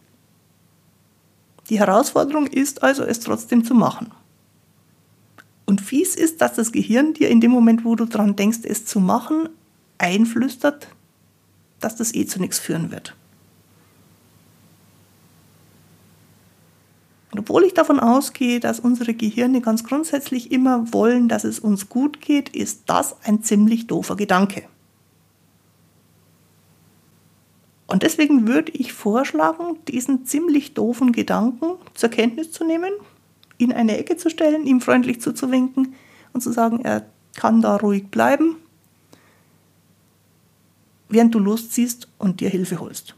Die 1.68 1.80
Herausforderung 1.80 2.46
ist 2.46 2.84
also, 2.84 3.02
es 3.02 3.18
trotzdem 3.18 3.64
zu 3.64 3.74
machen. 3.74 4.12
Und 5.64 5.80
fies 5.80 6.14
ist, 6.14 6.40
dass 6.40 6.54
das 6.54 6.70
Gehirn 6.70 7.14
dir 7.14 7.28
in 7.28 7.40
dem 7.40 7.50
Moment, 7.50 7.84
wo 7.84 7.96
du 7.96 8.04
daran 8.04 8.36
denkst, 8.36 8.60
es 8.62 8.86
zu 8.86 9.00
machen, 9.00 9.48
einflüstert, 9.98 10.86
dass 11.80 11.96
das 11.96 12.14
eh 12.14 12.26
zu 12.26 12.40
nichts 12.40 12.60
führen 12.60 12.92
wird. 12.92 13.16
Und 17.32 17.40
obwohl 17.40 17.64
ich 17.64 17.74
davon 17.74 18.00
ausgehe, 18.00 18.60
dass 18.60 18.80
unsere 18.80 19.14
Gehirne 19.14 19.60
ganz 19.60 19.84
grundsätzlich 19.84 20.52
immer 20.52 20.92
wollen, 20.92 21.28
dass 21.28 21.44
es 21.44 21.58
uns 21.58 21.88
gut 21.88 22.20
geht, 22.20 22.50
ist 22.50 22.84
das 22.86 23.16
ein 23.24 23.42
ziemlich 23.42 23.86
doofer 23.86 24.16
Gedanke. 24.16 24.64
Und 27.86 28.02
deswegen 28.02 28.48
würde 28.48 28.72
ich 28.72 28.92
vorschlagen, 28.92 29.78
diesen 29.86 30.26
ziemlich 30.26 30.74
doofen 30.74 31.12
Gedanken 31.12 31.76
zur 31.94 32.08
Kenntnis 32.08 32.50
zu 32.50 32.64
nehmen, 32.64 32.92
ihn 33.58 33.70
in 33.70 33.76
eine 33.76 33.96
Ecke 33.96 34.16
zu 34.16 34.28
stellen, 34.28 34.66
ihm 34.66 34.80
freundlich 34.80 35.20
zuzuwinken 35.20 35.94
und 36.32 36.40
zu 36.40 36.52
sagen, 36.52 36.80
er 36.84 37.06
kann 37.34 37.60
da 37.60 37.76
ruhig 37.76 38.08
bleiben, 38.08 38.56
während 41.08 41.34
du 41.34 41.38
losziehst 41.38 42.08
und 42.18 42.40
dir 42.40 42.48
Hilfe 42.48 42.80
holst. 42.80 43.14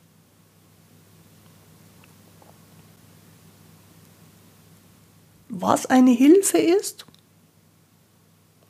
Was 5.60 5.86
eine 5.86 6.12
Hilfe 6.12 6.58
ist, 6.58 7.04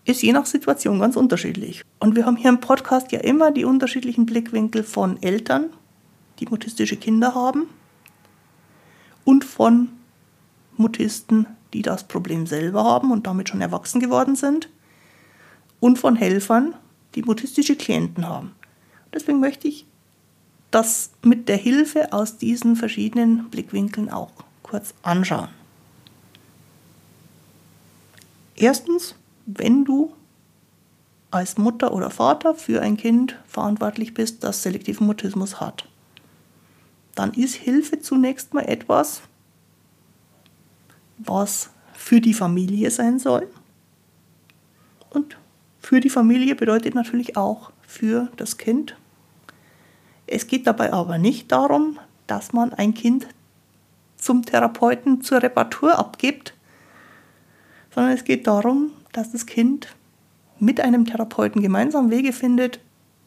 ist 0.07 0.23
je 0.23 0.33
nach 0.33 0.47
Situation 0.47 0.99
ganz 0.99 1.17
unterschiedlich. 1.17 1.85
Und 1.99 2.17
wir 2.17 2.25
haben 2.25 2.37
hier 2.37 2.49
im 2.49 2.61
Podcast 2.61 3.13
ja 3.13 3.21
immer 3.21 3.51
die 3.51 3.67
unterschiedlichen 3.67 4.25
Blickwinkel 4.25 4.83
von 4.85 5.23
Eltern, 5.23 5.67
die 6.39 6.47
mutistische 6.47 6.97
Kinder 6.97 7.35
haben 7.35 7.69
und 9.25 9.45
von 9.45 9.91
Mutisten, 10.79 11.47
die 11.75 11.83
das 11.83 12.09
Problem 12.09 12.47
selber 12.47 12.85
haben 12.85 13.13
und 13.13 13.27
damit 13.27 13.51
schon 13.51 13.61
erwachsen 13.61 14.01
geworden 14.01 14.35
sind 14.35 14.71
und 15.81 15.99
von 15.99 16.17
Helfern, 16.17 16.75
die 17.15 17.23
mutistische 17.23 17.77
Klienten 17.77 18.27
haben. 18.27 18.53
Deswegen 19.13 19.41
möchte 19.41 19.69
ich 19.69 19.85
das 20.71 21.11
mit 21.23 21.51
der 21.51 21.59
Hilfe 21.59 22.15
aus 22.15 22.39
diesen 22.39 22.77
verschiedenen 22.77 23.51
Blickwinkeln 23.51 24.09
auch 24.09 24.33
kurz 24.63 24.95
anschauen. 25.03 25.58
Erstens, 28.59 29.15
wenn 29.47 29.85
du 29.85 30.13
als 31.31 31.59
Mutter 31.59 31.93
oder 31.93 32.11
Vater 32.11 32.55
für 32.55 32.83
ein 32.83 32.97
Kind 32.97 33.39
verantwortlich 33.47 34.15
bist, 34.15 34.43
das 34.45 34.63
selektiven 34.63 35.07
Mutismus 35.07 35.61
hat 35.61 35.89
dann 37.19 37.33
ist 37.33 37.57
Hilfe 37.57 37.99
zunächst 37.99 38.55
mal 38.55 38.63
etwas, 38.63 39.23
was 41.19 41.71
für 41.93 42.21
die 42.21 42.33
Familie 42.33 42.93
sein 42.93 43.19
soll. 43.19 43.49
Und 45.11 45.37
für 45.81 45.99
die 45.99 46.11
Familie 46.11 46.55
bedeutet 46.55 46.95
natürlich 46.95 47.37
auch 47.37 47.73
für 47.83 48.29
das 48.37 48.57
Kind. 48.57 48.97
Es 50.29 50.47
geht 50.47 50.69
dabei 50.69 50.93
aber 50.93 51.19
nicht 51.19 51.51
darum, 51.51 51.99
dass 52.29 52.53
man 52.53 52.73
ein 52.73 52.95
Kind 52.95 53.27
zum 54.17 54.45
Therapeuten 54.45 55.21
zur 55.21 55.43
Reparatur 55.43 55.99
abgibt, 55.99 56.55
sondern 57.95 58.13
es 58.13 58.25
geht 58.25 58.47
darum, 58.47 58.91
dass 59.13 59.33
das 59.33 59.47
Kind 59.47 59.89
mit 60.59 60.81
einem 60.81 61.05
Therapeuten 61.05 61.63
gemeinsam 61.63 62.11
Wege 62.11 62.33
findet, 62.33 62.81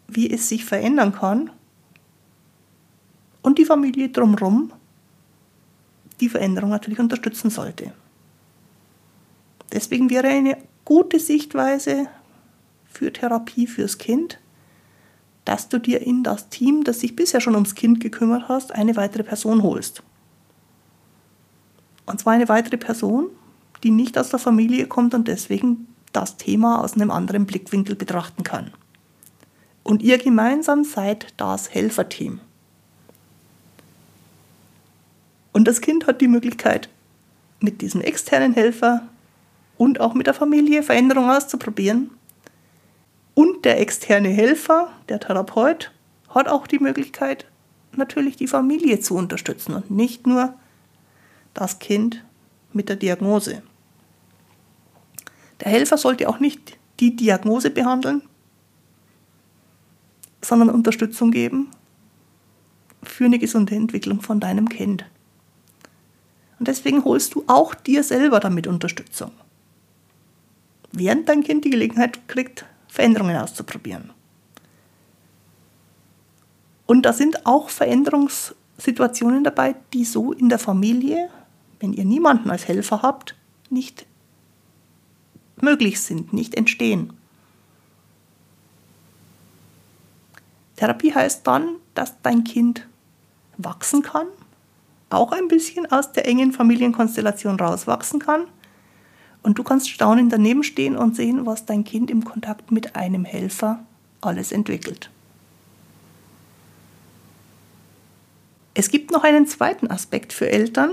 wie 0.07 0.29
es 0.29 0.49
sich 0.49 0.65
verändern 0.65 1.13
kann 1.13 1.49
und 3.41 3.57
die 3.57 3.65
Familie 3.65 4.09
drumherum 4.09 4.73
die 6.19 6.29
Veränderung 6.29 6.69
natürlich 6.69 6.99
unterstützen 6.99 7.49
sollte. 7.49 7.93
Deswegen 9.71 10.09
wäre 10.09 10.27
eine 10.27 10.57
gute 10.85 11.19
Sichtweise 11.19 12.07
für 12.85 13.11
Therapie 13.11 13.67
fürs 13.67 13.97
Kind, 13.97 14.39
dass 15.45 15.69
du 15.69 15.79
dir 15.79 16.01
in 16.01 16.23
das 16.23 16.49
Team, 16.49 16.83
das 16.83 16.99
sich 16.99 17.15
bisher 17.15 17.41
schon 17.41 17.55
ums 17.55 17.73
Kind 17.73 17.99
gekümmert 17.99 18.47
hast, 18.47 18.73
eine 18.73 18.95
weitere 18.95 19.23
Person 19.23 19.63
holst. 19.63 20.03
Und 22.05 22.19
zwar 22.19 22.33
eine 22.33 22.49
weitere 22.49 22.77
Person, 22.77 23.29
die 23.83 23.91
nicht 23.91 24.17
aus 24.17 24.29
der 24.29 24.39
Familie 24.39 24.87
kommt 24.87 25.13
und 25.13 25.27
deswegen 25.27 25.87
das 26.13 26.37
Thema 26.37 26.81
aus 26.83 26.93
einem 26.93 27.11
anderen 27.11 27.45
Blickwinkel 27.45 27.95
betrachten 27.95 28.43
kann. 28.43 28.71
Und 29.83 30.01
ihr 30.03 30.17
gemeinsam 30.17 30.83
seid 30.83 31.33
das 31.37 31.73
Helferteam. 31.73 32.39
Und 35.53 35.67
das 35.67 35.81
Kind 35.81 36.07
hat 36.07 36.21
die 36.21 36.27
Möglichkeit, 36.27 36.89
mit 37.59 37.81
diesem 37.81 38.01
externen 38.01 38.53
Helfer 38.53 39.07
und 39.77 39.99
auch 39.99 40.13
mit 40.13 40.27
der 40.27 40.33
Familie 40.33 40.83
Veränderungen 40.83 41.29
auszuprobieren. 41.29 42.11
Und 43.33 43.65
der 43.65 43.79
externe 43.79 44.29
Helfer, 44.29 44.91
der 45.09 45.19
Therapeut, 45.19 45.91
hat 46.29 46.47
auch 46.47 46.67
die 46.67 46.79
Möglichkeit, 46.79 47.45
natürlich 47.95 48.35
die 48.37 48.47
Familie 48.47 48.99
zu 48.99 49.15
unterstützen 49.15 49.75
und 49.75 49.91
nicht 49.91 50.25
nur 50.25 50.53
das 51.53 51.79
Kind 51.79 52.23
mit 52.73 52.89
der 52.89 52.95
Diagnose. 52.95 53.61
Der 55.61 55.71
Helfer 55.71 55.97
sollte 55.97 56.27
auch 56.27 56.39
nicht 56.39 56.77
die 56.99 57.15
Diagnose 57.15 57.69
behandeln, 57.69 58.23
sondern 60.41 60.69
Unterstützung 60.69 61.31
geben 61.31 61.69
für 63.03 63.25
eine 63.25 63.39
gesunde 63.39 63.75
Entwicklung 63.75 64.21
von 64.21 64.39
deinem 64.39 64.69
Kind. 64.69 65.05
Und 66.59 66.67
deswegen 66.67 67.03
holst 67.03 67.33
du 67.35 67.43
auch 67.47 67.73
dir 67.73 68.03
selber 68.03 68.39
damit 68.39 68.67
Unterstützung. 68.67 69.31
Während 70.91 71.29
dein 71.29 71.43
Kind 71.43 71.65
die 71.65 71.69
Gelegenheit 71.69 72.27
kriegt, 72.27 72.65
Veränderungen 72.87 73.37
auszuprobieren. 73.37 74.11
Und 76.85 77.03
da 77.03 77.13
sind 77.13 77.45
auch 77.45 77.69
Veränderungssituationen 77.69 79.43
dabei, 79.43 79.75
die 79.93 80.03
so 80.03 80.33
in 80.33 80.49
der 80.49 80.59
Familie, 80.59 81.29
wenn 81.79 81.93
ihr 81.93 82.03
niemanden 82.03 82.49
als 82.49 82.67
Helfer 82.67 83.01
habt, 83.01 83.35
nicht 83.69 84.05
möglich 85.61 86.01
sind, 86.01 86.33
nicht 86.33 86.55
entstehen. 86.55 87.13
Therapie 90.75 91.13
heißt 91.13 91.45
dann, 91.45 91.75
dass 91.93 92.21
dein 92.23 92.43
Kind 92.43 92.87
wachsen 93.57 94.01
kann, 94.01 94.27
auch 95.11 95.31
ein 95.31 95.47
bisschen 95.47 95.91
aus 95.91 96.11
der 96.11 96.27
engen 96.27 96.53
Familienkonstellation 96.53 97.59
rauswachsen 97.59 98.19
kann. 98.19 98.47
Und 99.43 99.57
du 99.57 99.63
kannst 99.63 99.89
staunend 99.89 100.31
daneben 100.31 100.63
stehen 100.63 100.95
und 100.95 101.15
sehen, 101.15 101.45
was 101.45 101.65
dein 101.65 101.83
Kind 101.83 102.09
im 102.09 102.23
Kontakt 102.23 102.71
mit 102.71 102.95
einem 102.95 103.25
Helfer 103.25 103.83
alles 104.21 104.51
entwickelt. 104.51 105.09
Es 108.73 108.89
gibt 108.89 109.11
noch 109.11 109.23
einen 109.23 109.47
zweiten 109.47 109.87
Aspekt 109.91 110.31
für 110.31 110.49
Eltern, 110.49 110.91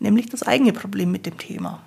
nämlich 0.00 0.26
das 0.26 0.42
eigene 0.42 0.72
Problem 0.72 1.10
mit 1.10 1.26
dem 1.26 1.38
Thema. 1.38 1.80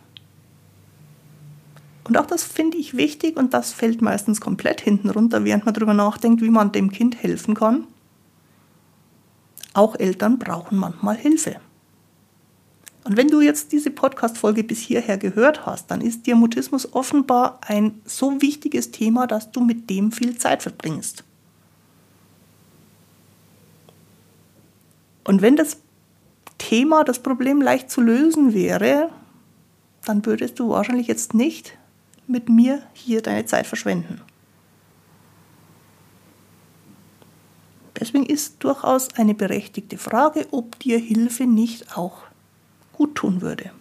Und 2.03 2.18
auch 2.18 2.25
das 2.25 2.44
finde 2.44 2.77
ich 2.77 2.98
wichtig 2.98 3.38
und 3.38 3.53
das 3.53 3.72
fällt 3.72 4.01
meistens 4.01 4.41
komplett 4.41 4.82
hinten 4.82 5.10
runter, 5.10 5.46
während 5.46 5.65
man 5.65 5.74
darüber 5.74 5.94
nachdenkt, 5.94 6.41
wie 6.41 6.50
man 6.50 6.72
dem 6.72 6.91
Kind 6.91 7.22
helfen 7.22 7.53
kann. 7.53 7.86
Auch 9.74 9.96
Eltern 9.98 10.39
brauchen 10.39 10.77
manchmal 10.77 11.16
Hilfe. 11.16 11.57
Und 13.03 13.18
wenn 13.18 13.29
du 13.29 13.42
jetzt 13.42 13.72
diese 13.72 13.90
Podcast-Folge 13.90 14.64
bis 14.64 14.79
hierher 14.79 15.18
gehört 15.18 15.66
hast, 15.66 15.90
dann 15.90 16.01
ist 16.01 16.27
dir 16.27 16.36
Mutismus 16.36 16.94
offenbar 16.94 17.59
ein 17.66 18.01
so 18.05 18.42
wichtiges 18.42 18.92
Thema, 18.92 19.25
dass 19.25 19.51
du 19.51 19.62
mit 19.62 19.90
dem 19.90 20.12
viel 20.12 20.38
Zeit 20.38 20.62
verbringst. 20.62 21.24
Und 25.24 25.42
wenn 25.42 25.55
das 25.55 25.77
Thema, 26.62 27.04
das 27.04 27.18
Problem 27.18 27.60
leicht 27.60 27.90
zu 27.90 28.02
lösen 28.02 28.54
wäre, 28.54 29.10
dann 30.06 30.24
würdest 30.28 30.60
du 30.60 30.70
wahrscheinlich 30.70 31.08
jetzt 31.08 31.34
nicht 31.34 31.76
mit 32.28 32.50
mir 32.50 32.84
hier 32.94 33.24
deine 33.24 33.46
Zeit 33.46 33.66
verschwenden. 33.66 34.22
Deswegen 38.00 38.28
ist 38.28 38.64
durchaus 38.64 39.14
eine 39.16 39.34
berechtigte 39.34 39.98
Frage, 39.98 40.48
ob 40.52 40.78
dir 40.78 41.00
Hilfe 41.00 41.46
nicht 41.46 41.98
auch 41.98 42.24
gut 42.94 43.16
tun 43.16 43.42
würde. 43.42 43.72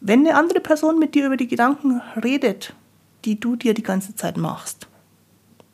Wenn 0.00 0.26
eine 0.26 0.36
andere 0.36 0.60
Person 0.60 0.98
mit 0.98 1.14
dir 1.14 1.26
über 1.26 1.36
die 1.36 1.46
Gedanken 1.46 2.00
redet, 2.22 2.74
die 3.24 3.38
du 3.38 3.54
dir 3.54 3.72
die 3.72 3.84
ganze 3.84 4.16
Zeit 4.16 4.36
machst, 4.36 4.89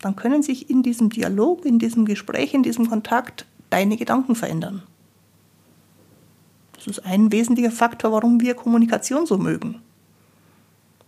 dann 0.07 0.14
können 0.14 0.40
sich 0.40 0.71
in 0.71 0.85
diesem 0.85 1.11
Dialog, 1.11 1.66
in 1.66 1.81
diesem 1.81 2.05
Gespräch, 2.05 2.55
in 2.55 2.62
diesem 2.62 2.88
Kontakt 2.88 3.45
deine 3.71 3.97
Gedanken 3.97 4.37
verändern. 4.37 4.85
Das 6.75 6.87
ist 6.87 7.05
ein 7.05 7.33
wesentlicher 7.33 7.73
Faktor, 7.73 8.12
warum 8.12 8.40
wir 8.40 8.55
Kommunikation 8.55 9.27
so 9.27 9.37
mögen. 9.37 9.83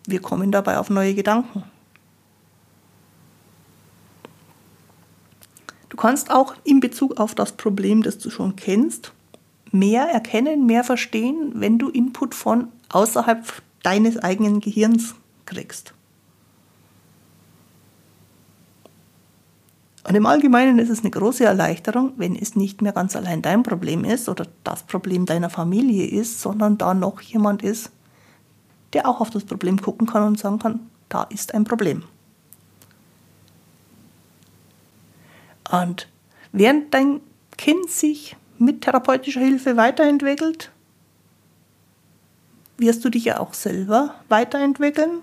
Wir 0.08 0.20
kommen 0.20 0.50
dabei 0.50 0.78
auf 0.78 0.90
neue 0.90 1.14
Gedanken. 1.14 1.62
kannst 5.98 6.30
auch 6.30 6.54
in 6.64 6.80
Bezug 6.80 7.20
auf 7.20 7.34
das 7.34 7.52
Problem, 7.52 8.02
das 8.02 8.18
du 8.18 8.30
schon 8.30 8.56
kennst, 8.56 9.12
mehr 9.70 10.04
erkennen, 10.04 10.64
mehr 10.64 10.84
verstehen, 10.84 11.52
wenn 11.54 11.78
du 11.78 11.90
Input 11.90 12.34
von 12.34 12.68
außerhalb 12.88 13.44
deines 13.82 14.16
eigenen 14.16 14.60
Gehirns 14.60 15.14
kriegst. 15.44 15.92
Und 20.08 20.14
im 20.14 20.24
Allgemeinen 20.24 20.78
ist 20.78 20.88
es 20.88 21.00
eine 21.00 21.10
große 21.10 21.44
Erleichterung, 21.44 22.14
wenn 22.16 22.34
es 22.34 22.56
nicht 22.56 22.80
mehr 22.80 22.92
ganz 22.92 23.14
allein 23.14 23.42
dein 23.42 23.62
Problem 23.62 24.04
ist 24.04 24.30
oder 24.30 24.46
das 24.64 24.82
Problem 24.84 25.26
deiner 25.26 25.50
Familie 25.50 26.06
ist, 26.06 26.40
sondern 26.40 26.78
da 26.78 26.94
noch 26.94 27.20
jemand 27.20 27.62
ist, 27.62 27.90
der 28.94 29.06
auch 29.06 29.20
auf 29.20 29.28
das 29.28 29.44
Problem 29.44 29.78
gucken 29.78 30.06
kann 30.06 30.22
und 30.22 30.38
sagen 30.38 30.58
kann, 30.58 30.80
da 31.10 31.24
ist 31.24 31.52
ein 31.52 31.64
Problem. 31.64 32.04
Und 35.70 36.08
während 36.52 36.94
dein 36.94 37.20
Kind 37.58 37.90
sich 37.90 38.34
mit 38.56 38.80
therapeutischer 38.80 39.40
Hilfe 39.40 39.76
weiterentwickelt, 39.76 40.72
wirst 42.78 43.04
du 43.04 43.10
dich 43.10 43.26
ja 43.26 43.40
auch 43.40 43.52
selber 43.52 44.14
weiterentwickeln. 44.30 45.20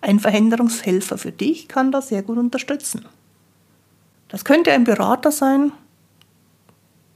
Ein 0.00 0.20
Veränderungshelfer 0.20 1.18
für 1.18 1.32
dich 1.32 1.68
kann 1.68 1.92
da 1.92 2.00
sehr 2.00 2.22
gut 2.22 2.38
unterstützen. 2.38 3.04
Das 4.34 4.44
könnte 4.44 4.72
ein 4.72 4.82
Berater 4.82 5.30
sein, 5.30 5.70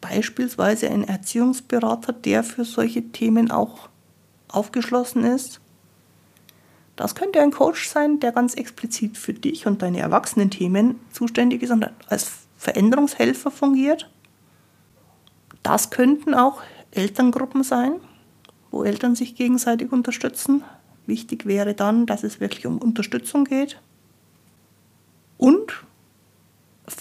beispielsweise 0.00 0.88
ein 0.88 1.02
Erziehungsberater, 1.02 2.12
der 2.12 2.44
für 2.44 2.64
solche 2.64 3.11
Themen 3.11 3.50
auch 3.50 3.88
aufgeschlossen 4.46 5.24
ist. 5.24 5.61
Das 6.94 7.16
könnte 7.16 7.40
ein 7.40 7.50
Coach 7.50 7.88
sein, 7.88 8.20
der 8.20 8.31
ganz 8.31 8.54
explizit 8.54 9.18
für 9.18 9.35
dich 9.35 9.66
und 9.66 9.83
deine 9.83 9.98
Erwachsenen-Themen 9.98 11.00
zuständig 11.11 11.64
ist 11.64 11.72
und 11.72 11.90
als 12.07 12.31
Veränderungshelfer 12.57 13.50
fungiert. 13.50 14.09
Das 15.64 15.90
könnten 15.90 16.35
auch 16.35 16.62
Elterngruppen 16.92 17.64
sein, 17.64 17.94
wo 18.70 18.85
Eltern 18.85 19.16
sich 19.16 19.35
gegenseitig 19.35 19.90
unterstützen. 19.90 20.62
Wichtig 21.07 21.46
wäre 21.46 21.74
dann, 21.74 22.07
dass 22.07 22.22
es 22.22 22.38
wirklich 22.38 22.64
um 22.64 22.78
Unterstützung 22.78 23.44
geht. 23.44 23.81
Und 25.37 25.83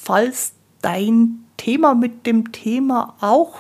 falls 0.08 0.54
dein 0.82 1.43
Thema 1.58 1.93
mit 1.93 2.26
dem 2.26 2.54
Thema 2.54 3.17
auch 3.20 3.58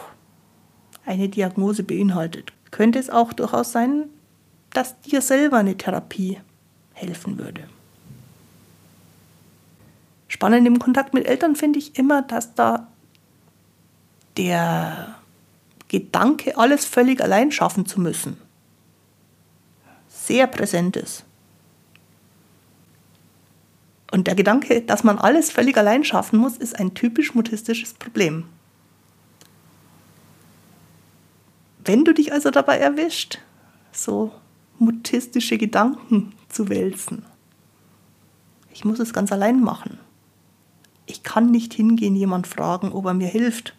eine 1.05 1.27
Diagnose 1.27 1.83
beinhaltet, 1.83 2.53
könnte 2.71 2.99
es 2.99 3.09
auch 3.09 3.33
durchaus 3.33 3.73
sein, 3.73 4.05
dass 4.71 4.97
dir 5.01 5.21
selber 5.21 5.57
eine 5.57 5.77
Therapie 5.77 6.39
helfen 6.93 7.37
würde. 7.37 7.67
Spannend 10.29 10.65
im 10.65 10.79
Kontakt 10.79 11.13
mit 11.13 11.25
Eltern 11.25 11.57
finde 11.57 11.79
ich 11.79 11.97
immer, 11.97 12.21
dass 12.21 12.55
da 12.55 12.87
der 14.37 15.15
Gedanke, 15.89 16.57
alles 16.57 16.85
völlig 16.85 17.19
allein 17.21 17.51
schaffen 17.51 17.85
zu 17.85 17.99
müssen, 17.99 18.37
sehr 20.07 20.47
präsent 20.47 20.95
ist. 20.95 21.25
Und 24.11 24.27
der 24.27 24.35
Gedanke, 24.35 24.81
dass 24.81 25.03
man 25.03 25.17
alles 25.17 25.51
völlig 25.51 25.77
allein 25.77 26.03
schaffen 26.03 26.39
muss, 26.39 26.57
ist 26.57 26.79
ein 26.79 26.93
typisch 26.93 27.35
mutistisches 27.35 27.93
Problem. 27.93 28.45
Wenn 31.83 32.05
du 32.05 32.13
dich 32.13 32.31
also 32.31 32.49
dabei 32.49 32.77
erwischt, 32.77 33.39
so 33.91 34.31
mutistische 34.79 35.57
Gedanken 35.57 36.33
zu 36.49 36.69
wälzen. 36.69 37.25
Ich 38.73 38.85
muss 38.85 38.99
es 38.99 39.13
ganz 39.13 39.31
allein 39.31 39.61
machen. 39.61 39.99
ich 41.07 41.23
kann 41.23 41.51
nicht 41.51 41.73
hingehen, 41.73 42.15
jemand 42.15 42.47
fragen, 42.47 42.91
ob 42.91 43.05
er 43.05 43.13
mir 43.13 43.27
hilft. 43.27 43.73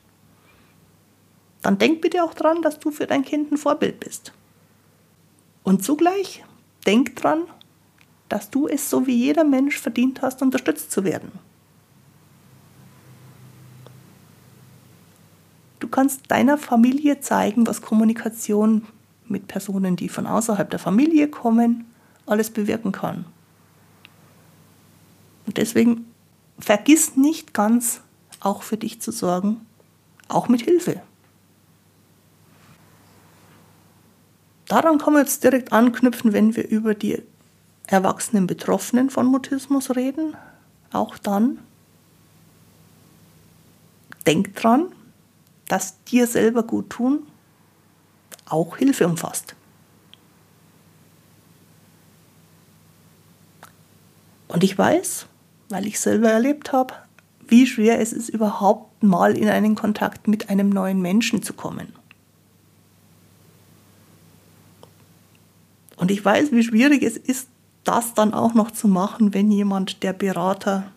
Dann 1.62 1.78
denk 1.78 2.00
bitte 2.00 2.24
auch 2.24 2.34
dran, 2.34 2.62
dass 2.62 2.78
du 2.78 2.90
für 2.90 3.06
dein 3.06 3.24
Kind 3.24 3.52
ein 3.52 3.58
Vorbild 3.58 4.00
bist. 4.00 4.32
Und 5.62 5.84
zugleich 5.84 6.44
denk 6.86 7.16
dran, 7.16 7.42
dass 8.28 8.50
du 8.50 8.68
es 8.68 8.90
so 8.90 9.06
wie 9.06 9.16
jeder 9.16 9.44
Mensch 9.44 9.78
verdient 9.78 10.22
hast, 10.22 10.42
unterstützt 10.42 10.90
zu 10.90 11.04
werden. 11.04 11.32
Du 15.80 15.88
kannst 15.88 16.30
deiner 16.30 16.58
Familie 16.58 17.20
zeigen, 17.20 17.66
was 17.66 17.80
Kommunikation 17.80 18.86
mit 19.26 19.48
Personen, 19.48 19.96
die 19.96 20.08
von 20.08 20.26
außerhalb 20.26 20.68
der 20.68 20.78
Familie 20.78 21.28
kommen, 21.28 21.86
alles 22.26 22.50
bewirken 22.50 22.92
kann. 22.92 23.24
Und 25.46 25.56
deswegen 25.56 26.06
vergiss 26.58 27.16
nicht 27.16 27.54
ganz, 27.54 28.02
auch 28.40 28.62
für 28.62 28.76
dich 28.76 29.00
zu 29.00 29.12
sorgen, 29.12 29.60
auch 30.28 30.48
mit 30.48 30.62
Hilfe. 30.62 31.00
Daran 34.66 34.98
kann 34.98 35.14
man 35.14 35.22
jetzt 35.22 35.42
direkt 35.44 35.72
anknüpfen, 35.72 36.34
wenn 36.34 36.54
wir 36.54 36.68
über 36.68 36.94
die 36.94 37.22
erwachsenen 37.88 38.46
Betroffenen 38.46 39.10
von 39.10 39.26
Mutismus 39.26 39.96
reden. 39.96 40.36
Auch 40.92 41.18
dann 41.18 41.58
denk 44.26 44.54
dran, 44.54 44.92
dass 45.66 46.02
dir 46.04 46.26
selber 46.26 46.62
gut 46.62 46.90
tun 46.90 47.26
auch 48.46 48.76
Hilfe 48.78 49.06
umfasst. 49.06 49.54
Und 54.48 54.64
ich 54.64 54.76
weiß, 54.76 55.26
weil 55.68 55.86
ich 55.86 56.00
selber 56.00 56.30
erlebt 56.30 56.72
habe, 56.72 56.94
wie 57.46 57.66
schwer 57.66 58.00
es 58.00 58.12
ist, 58.12 58.28
überhaupt 58.30 59.02
mal 59.02 59.36
in 59.36 59.48
einen 59.48 59.74
Kontakt 59.74 60.28
mit 60.28 60.48
einem 60.48 60.70
neuen 60.70 61.00
Menschen 61.00 61.42
zu 61.42 61.52
kommen. 61.52 61.92
Und 65.96 66.10
ich 66.10 66.24
weiß, 66.24 66.52
wie 66.52 66.62
schwierig 66.62 67.02
es 67.02 67.16
ist, 67.16 67.48
das 67.88 68.12
dann 68.12 68.34
auch 68.34 68.52
noch 68.52 68.70
zu 68.70 68.86
machen, 68.86 69.32
wenn 69.32 69.50
jemand 69.50 70.02
der 70.02 70.12
Berater, 70.12 70.92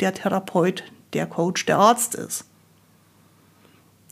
der 0.00 0.12
Therapeut, 0.12 0.84
der 1.14 1.26
Coach, 1.26 1.64
der 1.64 1.78
Arzt 1.78 2.14
ist. 2.14 2.44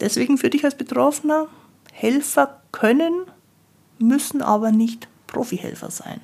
Deswegen 0.00 0.38
für 0.38 0.48
dich 0.48 0.64
als 0.64 0.74
Betroffener, 0.74 1.48
Helfer 1.92 2.62
können, 2.72 3.26
müssen 3.98 4.40
aber 4.40 4.72
nicht 4.72 5.08
Profihelfer 5.26 5.90
sein. 5.90 6.22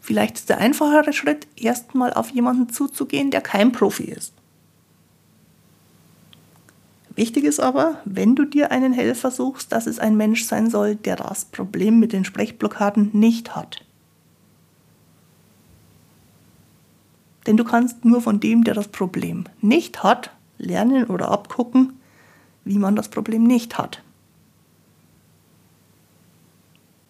Vielleicht 0.00 0.36
ist 0.36 0.48
der 0.48 0.58
einfachere 0.58 1.12
Schritt, 1.12 1.46
erstmal 1.56 2.14
auf 2.14 2.30
jemanden 2.30 2.70
zuzugehen, 2.70 3.30
der 3.30 3.42
kein 3.42 3.72
Profi 3.72 4.04
ist. 4.04 4.32
Wichtig 7.14 7.44
ist 7.44 7.60
aber, 7.60 7.98
wenn 8.06 8.34
du 8.34 8.46
dir 8.46 8.70
einen 8.70 8.94
Helfer 8.94 9.30
suchst, 9.30 9.70
dass 9.70 9.86
es 9.86 9.98
ein 9.98 10.16
Mensch 10.16 10.44
sein 10.44 10.70
soll, 10.70 10.96
der 10.96 11.16
das 11.16 11.44
Problem 11.44 12.00
mit 12.00 12.14
den 12.14 12.24
Sprechblockaden 12.24 13.10
nicht 13.12 13.54
hat. 13.54 13.84
Denn 17.46 17.56
du 17.56 17.64
kannst 17.64 18.04
nur 18.04 18.20
von 18.20 18.40
dem, 18.40 18.64
der 18.64 18.74
das 18.74 18.88
Problem 18.88 19.44
nicht 19.60 20.02
hat, 20.02 20.30
lernen 20.58 21.04
oder 21.06 21.30
abgucken, 21.30 21.94
wie 22.64 22.78
man 22.78 22.96
das 22.96 23.08
Problem 23.08 23.44
nicht 23.44 23.76
hat. 23.76 24.02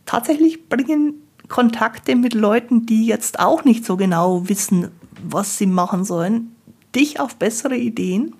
Tatsächlich 0.06 0.68
bringen 0.68 1.14
Kontakte 1.48 2.16
mit 2.16 2.34
Leuten, 2.34 2.86
die 2.86 3.06
jetzt 3.06 3.38
auch 3.38 3.64
nicht 3.64 3.84
so 3.84 3.96
genau 3.96 4.48
wissen, 4.48 4.90
was 5.22 5.58
sie 5.58 5.66
machen 5.66 6.04
sollen, 6.04 6.54
dich 6.94 7.20
auf 7.20 7.36
bessere 7.36 7.76
Ideen 7.76 8.34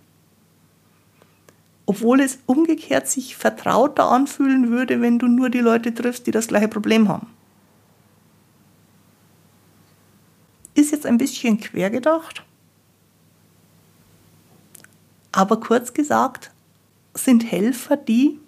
obwohl 1.86 2.20
es 2.20 2.38
umgekehrt 2.46 3.08
sich 3.08 3.36
vertrauter 3.36 4.10
anfühlen 4.10 4.70
würde, 4.70 5.00
wenn 5.00 5.18
du 5.18 5.26
nur 5.26 5.50
die 5.50 5.60
Leute 5.60 5.92
triffst, 5.92 6.26
die 6.26 6.30
das 6.30 6.48
gleiche 6.48 6.68
Problem 6.68 7.08
haben. 7.08 7.26
Ist 10.74 10.92
jetzt 10.92 11.06
ein 11.06 11.18
bisschen 11.18 11.60
quer 11.60 11.90
gedacht, 11.90 12.42
aber 15.30 15.58
kurz 15.60 15.94
gesagt 15.94 16.50
sind 17.14 17.50
Helfer 17.50 17.96
die, 17.96 18.38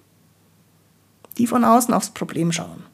die 1.38 1.46
von 1.46 1.64
außen 1.64 1.92
aufs 1.94 2.10
Problem 2.10 2.52
schauen. 2.52 2.84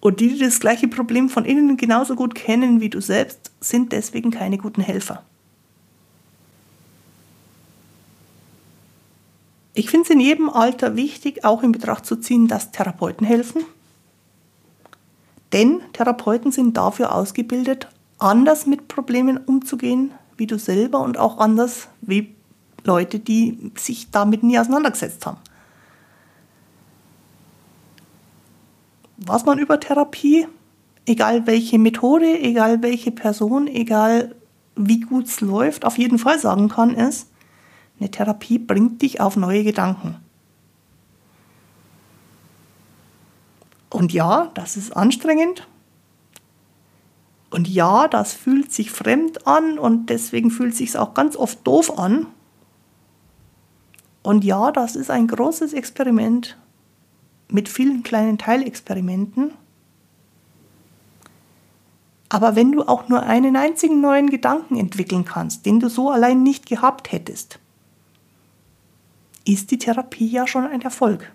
Und 0.00 0.20
die, 0.20 0.28
die 0.28 0.38
das 0.38 0.60
gleiche 0.60 0.88
Problem 0.88 1.28
von 1.28 1.44
innen 1.44 1.76
genauso 1.76 2.14
gut 2.14 2.34
kennen 2.34 2.80
wie 2.80 2.90
du 2.90 3.00
selbst, 3.00 3.50
sind 3.60 3.92
deswegen 3.92 4.30
keine 4.30 4.56
guten 4.56 4.80
Helfer. 4.80 5.24
Ich 9.74 9.90
finde 9.90 10.04
es 10.04 10.10
in 10.10 10.20
jedem 10.20 10.48
Alter 10.48 10.96
wichtig, 10.96 11.44
auch 11.44 11.62
in 11.62 11.72
Betracht 11.72 12.06
zu 12.06 12.16
ziehen, 12.16 12.46
dass 12.46 12.70
Therapeuten 12.70 13.26
helfen. 13.26 13.64
Denn 15.56 15.80
Therapeuten 15.94 16.52
sind 16.52 16.76
dafür 16.76 17.14
ausgebildet, 17.14 17.88
anders 18.18 18.66
mit 18.66 18.88
Problemen 18.88 19.38
umzugehen, 19.38 20.12
wie 20.36 20.46
du 20.46 20.58
selber 20.58 21.00
und 21.00 21.16
auch 21.16 21.38
anders 21.38 21.88
wie 22.02 22.34
Leute, 22.84 23.18
die 23.18 23.72
sich 23.74 24.10
damit 24.10 24.42
nie 24.42 24.58
auseinandergesetzt 24.58 25.24
haben. 25.24 25.38
Was 29.16 29.46
man 29.46 29.58
über 29.58 29.80
Therapie, 29.80 30.46
egal 31.06 31.46
welche 31.46 31.78
Methode, 31.78 32.38
egal 32.38 32.82
welche 32.82 33.10
Person, 33.10 33.66
egal 33.66 34.34
wie 34.74 35.00
gut 35.00 35.24
es 35.24 35.40
läuft, 35.40 35.86
auf 35.86 35.96
jeden 35.96 36.18
Fall 36.18 36.38
sagen 36.38 36.68
kann, 36.68 36.90
ist, 36.90 37.30
eine 37.98 38.10
Therapie 38.10 38.58
bringt 38.58 39.00
dich 39.00 39.22
auf 39.22 39.36
neue 39.36 39.64
Gedanken. 39.64 40.16
Und 43.90 44.12
ja, 44.12 44.50
das 44.54 44.76
ist 44.76 44.96
anstrengend. 44.96 45.66
Und 47.50 47.68
ja, 47.68 48.08
das 48.08 48.32
fühlt 48.32 48.72
sich 48.72 48.90
fremd 48.90 49.46
an 49.46 49.78
und 49.78 50.10
deswegen 50.10 50.50
fühlt 50.50 50.74
sich 50.74 50.98
auch 50.98 51.14
ganz 51.14 51.36
oft 51.36 51.64
doof 51.66 51.98
an. 51.98 52.26
Und 54.22 54.44
ja, 54.44 54.72
das 54.72 54.96
ist 54.96 55.10
ein 55.10 55.28
großes 55.28 55.72
Experiment 55.72 56.58
mit 57.48 57.68
vielen 57.68 58.02
kleinen 58.02 58.38
Teilexperimenten. 58.38 59.52
Aber 62.28 62.56
wenn 62.56 62.72
du 62.72 62.82
auch 62.82 63.08
nur 63.08 63.22
einen 63.22 63.54
einzigen 63.54 64.00
neuen 64.00 64.28
Gedanken 64.30 64.76
entwickeln 64.76 65.24
kannst, 65.24 65.64
den 65.64 65.78
du 65.78 65.88
so 65.88 66.10
allein 66.10 66.42
nicht 66.42 66.66
gehabt 66.66 67.12
hättest, 67.12 67.60
ist 69.44 69.70
die 69.70 69.78
Therapie 69.78 70.26
ja 70.26 70.48
schon 70.48 70.66
ein 70.66 70.82
Erfolg. 70.82 71.32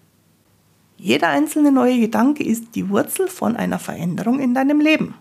Jeder 1.01 1.29
einzelne 1.29 1.71
neue 1.71 1.99
Gedanke 1.99 2.43
ist 2.43 2.75
die 2.75 2.87
Wurzel 2.87 3.27
von 3.27 3.55
einer 3.55 3.79
Veränderung 3.79 4.39
in 4.39 4.53
deinem 4.53 4.79
Leben. 4.79 5.15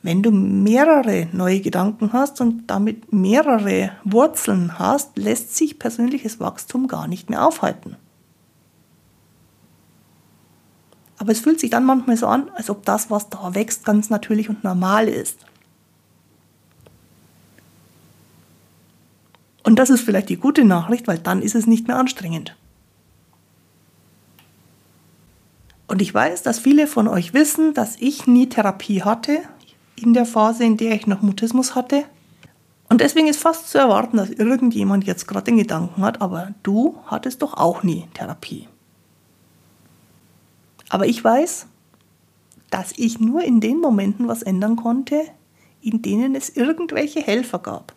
Wenn 0.00 0.22
du 0.22 0.30
mehrere 0.30 1.26
neue 1.32 1.58
Gedanken 1.58 2.12
hast 2.12 2.40
und 2.40 2.68
damit 2.68 3.12
mehrere 3.12 3.90
Wurzeln 4.04 4.78
hast, 4.78 5.18
lässt 5.18 5.56
sich 5.56 5.80
persönliches 5.80 6.38
Wachstum 6.38 6.86
gar 6.86 7.08
nicht 7.08 7.28
mehr 7.28 7.44
aufhalten. 7.44 7.96
Aber 11.18 11.32
es 11.32 11.40
fühlt 11.40 11.58
sich 11.58 11.70
dann 11.70 11.84
manchmal 11.84 12.16
so 12.16 12.28
an, 12.28 12.48
als 12.54 12.70
ob 12.70 12.84
das, 12.84 13.10
was 13.10 13.28
da 13.28 13.56
wächst, 13.56 13.84
ganz 13.84 14.08
natürlich 14.08 14.48
und 14.48 14.62
normal 14.62 15.08
ist. 15.08 15.44
Und 19.64 19.78
das 19.78 19.90
ist 19.90 20.02
vielleicht 20.02 20.28
die 20.28 20.36
gute 20.36 20.64
Nachricht, 20.64 21.08
weil 21.08 21.18
dann 21.18 21.42
ist 21.42 21.54
es 21.54 21.66
nicht 21.66 21.88
mehr 21.88 21.96
anstrengend. 21.96 22.54
Und 25.86 26.00
ich 26.00 26.14
weiß, 26.14 26.42
dass 26.42 26.58
viele 26.58 26.86
von 26.86 27.08
euch 27.08 27.34
wissen, 27.34 27.74
dass 27.74 27.96
ich 27.98 28.26
nie 28.26 28.48
Therapie 28.48 29.02
hatte, 29.02 29.40
in 29.96 30.14
der 30.14 30.26
Phase, 30.26 30.64
in 30.64 30.76
der 30.76 30.94
ich 30.94 31.06
noch 31.06 31.22
Mutismus 31.22 31.74
hatte. 31.74 32.04
Und 32.88 33.00
deswegen 33.00 33.26
ist 33.26 33.40
fast 33.40 33.70
zu 33.70 33.78
erwarten, 33.78 34.18
dass 34.18 34.30
irgendjemand 34.30 35.04
jetzt 35.04 35.26
gerade 35.26 35.46
den 35.46 35.56
Gedanken 35.56 36.02
hat, 36.02 36.20
aber 36.20 36.52
du 36.62 36.98
hattest 37.06 37.42
doch 37.42 37.54
auch 37.54 37.82
nie 37.82 38.06
Therapie. 38.14 38.68
Aber 40.90 41.06
ich 41.06 41.24
weiß, 41.24 41.66
dass 42.70 42.92
ich 42.96 43.18
nur 43.20 43.42
in 43.42 43.60
den 43.60 43.80
Momenten 43.80 44.28
was 44.28 44.42
ändern 44.42 44.76
konnte, 44.76 45.22
in 45.80 46.02
denen 46.02 46.34
es 46.34 46.50
irgendwelche 46.50 47.20
Helfer 47.20 47.58
gab. 47.58 47.94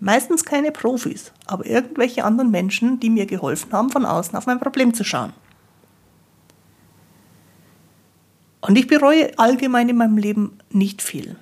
Meistens 0.00 0.46
keine 0.46 0.72
Profis, 0.72 1.30
aber 1.46 1.66
irgendwelche 1.66 2.24
anderen 2.24 2.50
Menschen, 2.50 3.00
die 3.00 3.10
mir 3.10 3.26
geholfen 3.26 3.70
haben, 3.72 3.90
von 3.90 4.06
außen 4.06 4.34
auf 4.34 4.46
mein 4.46 4.58
Problem 4.58 4.94
zu 4.94 5.04
schauen. 5.04 5.34
Und 8.62 8.76
ich 8.76 8.86
bereue 8.86 9.38
allgemein 9.38 9.88
in 9.90 9.96
meinem 9.96 10.16
Leben 10.16 10.58
nicht 10.70 11.02
viel. 11.02 11.36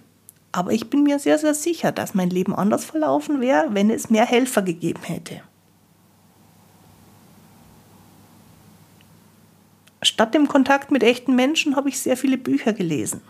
Aber 0.50 0.72
ich 0.72 0.90
bin 0.90 1.04
mir 1.04 1.18
sehr, 1.18 1.38
sehr 1.38 1.54
sicher, 1.54 1.92
dass 1.92 2.14
mein 2.14 2.30
Leben 2.30 2.54
anders 2.54 2.84
verlaufen 2.84 3.40
wäre, 3.40 3.74
wenn 3.74 3.90
es 3.90 4.10
mehr 4.10 4.26
Helfer 4.26 4.62
gegeben 4.62 5.02
hätte. 5.02 5.40
Statt 10.02 10.34
dem 10.34 10.48
Kontakt 10.48 10.90
mit 10.90 11.02
echten 11.02 11.34
Menschen 11.34 11.76
habe 11.76 11.88
ich 11.88 11.98
sehr 11.98 12.16
viele 12.16 12.38
Bücher 12.38 12.72
gelesen. 12.72 13.20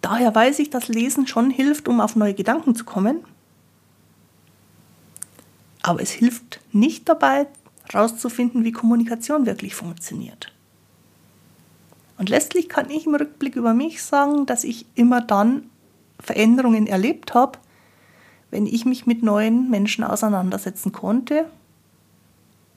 Daher 0.00 0.34
weiß 0.34 0.58
ich, 0.58 0.70
dass 0.70 0.88
Lesen 0.88 1.26
schon 1.26 1.50
hilft, 1.50 1.88
um 1.88 2.00
auf 2.00 2.16
neue 2.16 2.34
Gedanken 2.34 2.74
zu 2.74 2.84
kommen. 2.84 3.24
Aber 5.86 6.02
es 6.02 6.10
hilft 6.10 6.58
nicht 6.72 7.08
dabei, 7.08 7.46
herauszufinden, 7.88 8.64
wie 8.64 8.72
Kommunikation 8.72 9.46
wirklich 9.46 9.76
funktioniert. 9.76 10.52
Und 12.18 12.28
letztlich 12.28 12.68
kann 12.68 12.90
ich 12.90 13.06
im 13.06 13.14
Rückblick 13.14 13.54
über 13.54 13.72
mich 13.72 14.02
sagen, 14.02 14.46
dass 14.46 14.64
ich 14.64 14.86
immer 14.96 15.20
dann 15.20 15.70
Veränderungen 16.18 16.88
erlebt 16.88 17.34
habe, 17.34 17.60
wenn 18.50 18.66
ich 18.66 18.84
mich 18.84 19.06
mit 19.06 19.22
neuen 19.22 19.70
Menschen 19.70 20.02
auseinandersetzen 20.02 20.90
konnte 20.90 21.48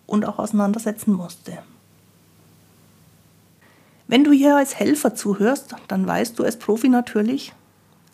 und 0.06 0.24
auch 0.24 0.38
auseinandersetzen 0.38 1.12
musste. 1.12 1.58
Wenn 4.06 4.24
du 4.24 4.32
hier 4.32 4.56
als 4.56 4.76
Helfer 4.76 5.15
zuhörst, 5.15 5.76
dann 5.88 6.06
weißt 6.06 6.38
du 6.38 6.43
als 6.43 6.60
Profi 6.60 6.89
natürlich, 6.89 7.54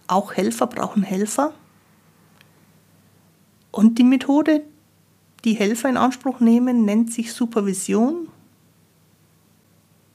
auch 0.07 0.35
Helfer 0.35 0.67
brauchen 0.67 1.03
Helfer. 1.03 1.53
Und 3.71 3.99
die 3.99 4.05
Methode, 4.05 4.63
die 5.45 5.53
Helfer 5.53 5.89
in 5.89 5.97
Anspruch 5.97 6.39
nehmen, 6.39 6.83
nennt 6.83 7.13
sich 7.13 7.31
Supervision. 7.31 8.27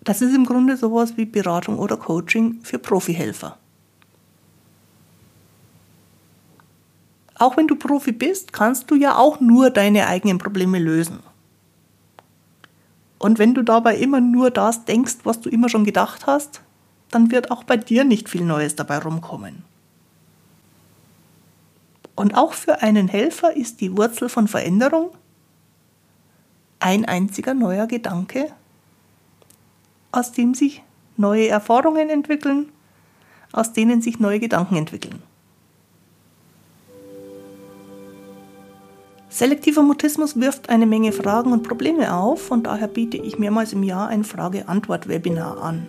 Das 0.03 0.21
ist 0.21 0.35
im 0.35 0.45
Grunde 0.45 0.77
sowas 0.77 1.17
wie 1.17 1.25
Beratung 1.25 1.79
oder 1.79 1.97
Coaching 1.97 2.61
für 2.63 2.79
Profihelfer. 2.79 3.57
Auch 7.37 7.57
wenn 7.57 7.69
du 7.69 7.77
Profi 7.77 8.13
bist, 8.13 8.53
kannst 8.53 8.91
du 8.91 8.97
ja 8.97 9.17
auch 9.17 9.41
nur 9.41 9.71
deine 9.71 10.07
eigenen 10.09 10.39
Probleme 10.39 10.79
lösen. 10.79 11.21
Und 13.19 13.39
wenn 13.39 13.55
du 13.55 13.63
dabei 13.63 13.97
immer 13.97 14.21
nur 14.21 14.51
das 14.51 14.85
denkst, 14.85 15.19
was 15.25 15.41
du 15.41 15.49
immer 15.49 15.69
schon 15.69 15.85
gedacht 15.85 16.27
hast, 16.27 16.61
dann 17.11 17.31
wird 17.31 17.51
auch 17.51 17.65
bei 17.65 17.77
dir 17.77 18.05
nicht 18.05 18.29
viel 18.29 18.45
Neues 18.45 18.77
dabei 18.77 18.99
rumkommen. 18.99 19.63
Und 22.15 22.35
auch 22.35 22.53
für 22.53 22.83
einen 22.83 23.09
Helfer 23.09 23.57
ist 23.57 23.81
die 23.81 23.97
Wurzel 23.97 24.29
von 24.29 24.49
Veränderung 24.49 25.11
ein 26.81 27.05
einziger 27.05 27.55
neuer 27.55 27.87
Gedanke, 27.87 28.51
aus 30.13 30.33
dem 30.33 30.55
sich 30.55 30.83
neue 31.17 31.49
Erfahrungen 31.49 32.09
entwickeln, 32.09 32.71
aus 33.53 33.73
denen 33.73 34.03
sich 34.03 34.19
neue 34.19 34.41
Gedanken 34.41 34.77
entwickeln. 34.77 35.23
Selektiver 39.29 39.83
Mutismus 39.83 40.41
wirft 40.41 40.71
eine 40.71 40.87
Menge 40.87 41.13
Fragen 41.13 41.53
und 41.53 41.63
Probleme 41.63 42.13
auf 42.13 42.51
und 42.51 42.65
daher 42.65 42.89
biete 42.89 43.17
ich 43.17 43.39
mehrmals 43.39 43.73
im 43.73 43.85
Jahr 43.85 44.09
ein 44.09 44.25
Frage-Antwort-Webinar 44.25 45.63
an. 45.63 45.87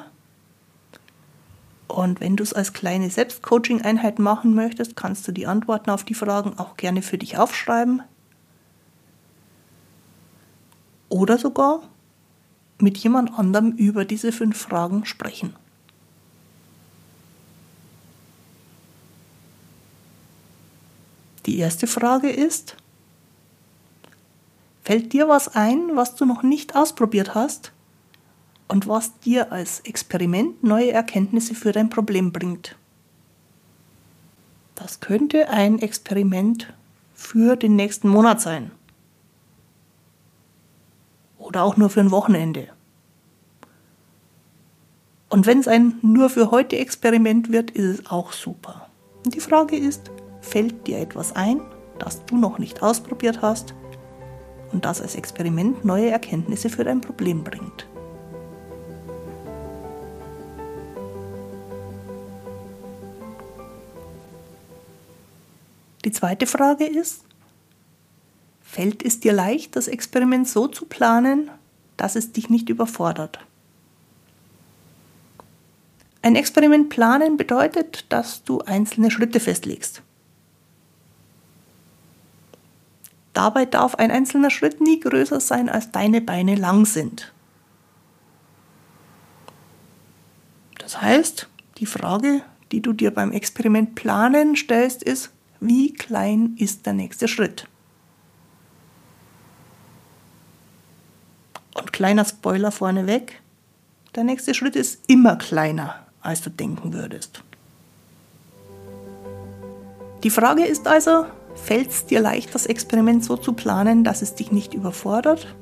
Und 1.88 2.20
wenn 2.20 2.36
du 2.36 2.44
es 2.44 2.52
als 2.52 2.72
kleine 2.72 3.10
Selbstcoaching-Einheit 3.10 4.20
machen 4.20 4.54
möchtest, 4.54 4.94
kannst 4.94 5.26
du 5.26 5.32
die 5.32 5.48
Antworten 5.48 5.90
auf 5.90 6.04
die 6.04 6.14
Fragen 6.14 6.60
auch 6.60 6.76
gerne 6.76 7.02
für 7.02 7.18
dich 7.18 7.38
aufschreiben. 7.38 8.04
Oder 11.08 11.38
sogar 11.38 11.82
mit 12.84 12.96
jemand 12.98 13.36
anderem 13.36 13.72
über 13.72 14.04
diese 14.04 14.30
fünf 14.30 14.56
Fragen 14.56 15.04
sprechen. 15.04 15.56
Die 21.46 21.58
erste 21.58 21.88
Frage 21.88 22.30
ist, 22.30 22.76
Fällt 24.84 25.14
dir 25.14 25.28
was 25.28 25.48
ein, 25.56 25.96
was 25.96 26.14
du 26.14 26.26
noch 26.26 26.42
nicht 26.42 26.76
ausprobiert 26.76 27.34
hast 27.34 27.72
und 28.68 28.86
was 28.86 29.18
dir 29.20 29.50
als 29.50 29.80
Experiment 29.80 30.62
neue 30.62 30.92
Erkenntnisse 30.92 31.54
für 31.54 31.72
dein 31.72 31.88
Problem 31.88 32.32
bringt? 32.32 32.76
Das 34.74 35.00
könnte 35.00 35.48
ein 35.48 35.78
Experiment 35.78 36.70
für 37.14 37.56
den 37.56 37.76
nächsten 37.76 38.08
Monat 38.08 38.42
sein. 38.42 38.72
Oder 41.44 41.62
auch 41.62 41.76
nur 41.76 41.90
für 41.90 42.00
ein 42.00 42.10
Wochenende. 42.10 42.68
Und 45.28 45.46
wenn 45.46 45.58
es 45.58 45.68
ein 45.68 45.98
nur 46.00 46.30
für 46.30 46.50
heute 46.50 46.78
Experiment 46.78 47.52
wird, 47.52 47.70
ist 47.70 48.00
es 48.00 48.06
auch 48.06 48.32
super. 48.32 48.88
Und 49.24 49.34
die 49.34 49.40
Frage 49.40 49.76
ist, 49.76 50.10
fällt 50.40 50.86
dir 50.86 50.98
etwas 50.98 51.36
ein, 51.36 51.60
das 51.98 52.24
du 52.24 52.36
noch 52.38 52.58
nicht 52.58 52.82
ausprobiert 52.82 53.42
hast 53.42 53.74
und 54.72 54.84
das 54.84 55.02
als 55.02 55.16
Experiment 55.16 55.84
neue 55.84 56.10
Erkenntnisse 56.10 56.70
für 56.70 56.84
dein 56.84 57.00
Problem 57.00 57.44
bringt. 57.44 57.86
Die 66.04 66.12
zweite 66.12 66.46
Frage 66.46 66.84
ist, 66.86 67.24
fällt 68.74 69.04
es 69.04 69.20
dir 69.20 69.32
leicht, 69.32 69.76
das 69.76 69.86
Experiment 69.86 70.48
so 70.48 70.66
zu 70.66 70.86
planen, 70.86 71.48
dass 71.96 72.16
es 72.16 72.32
dich 72.32 72.50
nicht 72.50 72.68
überfordert? 72.68 73.38
Ein 76.22 76.34
Experiment 76.34 76.88
planen 76.88 77.36
bedeutet, 77.36 78.06
dass 78.08 78.42
du 78.42 78.62
einzelne 78.62 79.12
Schritte 79.12 79.38
festlegst. 79.38 80.02
Dabei 83.32 83.64
darf 83.64 83.94
ein 83.94 84.10
einzelner 84.10 84.50
Schritt 84.50 84.80
nie 84.80 84.98
größer 84.98 85.38
sein, 85.38 85.68
als 85.68 85.92
deine 85.92 86.20
Beine 86.20 86.56
lang 86.56 86.84
sind. 86.84 87.32
Das 90.78 91.00
heißt, 91.00 91.48
die 91.78 91.86
Frage, 91.86 92.42
die 92.72 92.80
du 92.80 92.92
dir 92.92 93.12
beim 93.12 93.30
Experiment 93.30 93.94
planen 93.94 94.56
stellst, 94.56 95.04
ist, 95.04 95.30
wie 95.60 95.92
klein 95.92 96.56
ist 96.58 96.86
der 96.86 96.94
nächste 96.94 97.28
Schritt? 97.28 97.68
Kleiner 101.94 102.24
Spoiler 102.24 102.72
vorneweg, 102.72 103.40
der 104.16 104.24
nächste 104.24 104.52
Schritt 104.52 104.74
ist 104.74 105.00
immer 105.06 105.36
kleiner, 105.36 105.94
als 106.20 106.42
du 106.42 106.50
denken 106.50 106.92
würdest. 106.92 107.42
Die 110.24 110.30
Frage 110.30 110.64
ist 110.64 110.88
also, 110.88 111.26
Fällt 111.54 111.90
es 111.90 112.06
dir 112.06 112.20
leicht, 112.20 112.54
das 112.54 112.66
Experiment 112.66 113.24
so 113.24 113.36
zu 113.36 113.52
planen, 113.52 114.02
dass 114.02 114.22
es 114.22 114.34
dich 114.34 114.50
nicht 114.50 114.74
überfordert? 114.74 115.54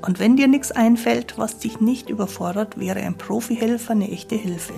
Und 0.00 0.18
wenn 0.18 0.36
dir 0.36 0.46
nichts 0.46 0.70
einfällt, 0.70 1.36
was 1.36 1.58
dich 1.58 1.80
nicht 1.80 2.08
überfordert, 2.08 2.78
wäre 2.78 3.00
ein 3.00 3.18
Profihelfer 3.18 3.92
eine 3.92 4.10
echte 4.10 4.36
Hilfe. 4.36 4.74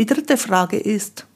Die 0.00 0.06
dritte 0.06 0.38
Frage 0.38 0.78
ist, 0.78 1.26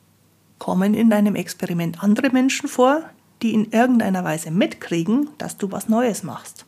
kommen 0.59 0.95
in 0.95 1.11
deinem 1.11 1.35
Experiment 1.35 2.03
andere 2.03 2.31
Menschen 2.31 2.67
vor, 2.67 3.03
die 3.43 3.53
in 3.53 3.71
irgendeiner 3.71 4.25
Weise 4.25 4.51
mitkriegen, 4.51 5.29
dass 5.37 5.59
du 5.59 5.71
was 5.71 5.91
Neues 5.91 6.23
machst? 6.23 6.65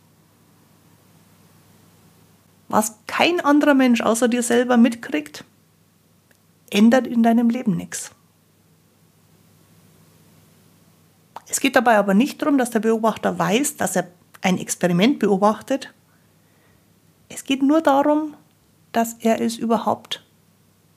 Was 2.69 2.99
kein 3.07 3.41
anderer 3.41 3.73
Mensch 3.73 4.03
außer 4.03 4.29
dir 4.29 4.43
selber 4.43 4.77
mitkriegt, 4.77 5.45
ändert 6.69 7.07
in 7.07 7.23
deinem 7.23 7.49
Leben 7.49 7.79
nichts. 7.79 8.11
Es 11.49 11.61
geht 11.61 11.77
dabei 11.77 11.97
aber 11.97 12.13
nicht 12.13 12.43
darum, 12.43 12.59
dass 12.59 12.69
der 12.69 12.81
Beobachter 12.81 13.39
weiß, 13.39 13.79
dass 13.79 13.97
er 13.97 14.09
ein 14.43 14.59
Experiment 14.59 15.19
beobachtet. 15.19 15.95
Es 17.31 17.45
geht 17.45 17.63
nur 17.63 17.81
darum, 17.81 18.35
dass 18.93 19.15
er 19.15 19.41
es 19.41 19.57
überhaupt 19.57 20.26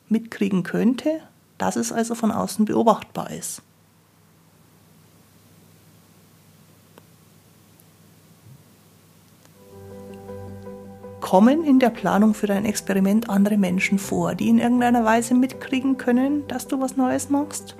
mitkriegen 0.10 0.64
könnte, 0.64 1.22
dass 1.58 1.76
es 1.76 1.92
also 1.92 2.16
von 2.16 2.32
außen 2.32 2.66
beobachtbar 2.66 3.32
ist. 3.32 3.62
Kommen 11.22 11.64
in 11.64 11.78
der 11.78 11.92
Planung 11.92 12.34
für 12.34 12.48
dein 12.48 12.66
Experiment 12.66 13.30
andere 13.30 13.58
Menschen 13.58 14.00
vor, 14.00 14.34
die 14.34 14.50
in 14.50 14.58
irgendeiner 14.58 15.06
Weise 15.06 15.36
mitkriegen 15.36 15.98
können, 15.98 16.48
dass 16.48 16.68
du 16.68 16.80
was 16.82 16.98
Neues 16.98 17.30
machst? 17.30 17.76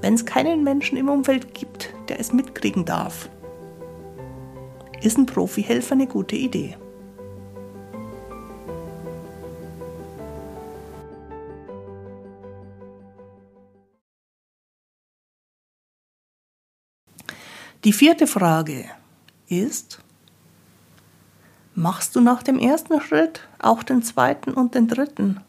Wenn 0.00 0.14
es 0.14 0.24
keinen 0.24 0.64
Menschen 0.64 0.96
im 0.96 1.08
Umfeld 1.08 1.52
gibt, 1.52 1.92
der 2.08 2.20
es 2.20 2.32
mitkriegen 2.32 2.84
darf, 2.84 3.28
ist 5.02 5.18
ein 5.18 5.26
Profihelfer 5.26 5.92
eine 5.92 6.06
gute 6.06 6.36
Idee. 6.36 6.76
Die 17.84 17.92
vierte 17.92 18.26
Frage 18.26 18.86
ist, 19.46 19.98
machst 21.74 22.16
du 22.16 22.22
nach 22.22 22.42
dem 22.42 22.58
ersten 22.58 22.98
Schritt 23.02 23.46
auch 23.58 23.82
den 23.82 24.02
zweiten 24.02 24.52
und 24.54 24.74
den 24.74 24.88
dritten? 24.88 25.40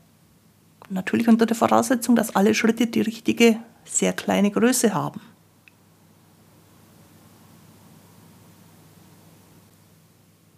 Natürlich 0.90 1.30
unter 1.30 1.46
der 1.46 1.56
Voraussetzung, 1.56 2.18
dass 2.18 2.36
alle 2.36 2.54
Schritte 2.54 2.88
die 2.88 3.00
richtige, 3.00 3.58
sehr 3.86 4.12
kleine 4.12 4.52
Größe 4.52 4.94
haben. 4.94 5.22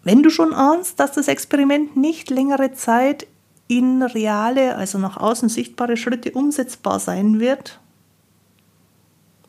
Wenn 0.03 0.23
du 0.23 0.31
schon 0.31 0.55
ahnst, 0.55 0.99
dass 0.99 1.11
das 1.11 1.27
Experiment 1.27 1.95
nicht 1.95 2.31
längere 2.31 2.73
Zeit 2.73 3.27
in 3.67 4.01
reale, 4.01 4.77
also 4.77 4.97
nach 4.97 5.17
außen 5.17 5.49
sichtbare 5.49 5.95
Schritte 5.95 6.31
umsetzbar 6.31 6.99
sein 6.99 7.39
wird, 7.39 7.79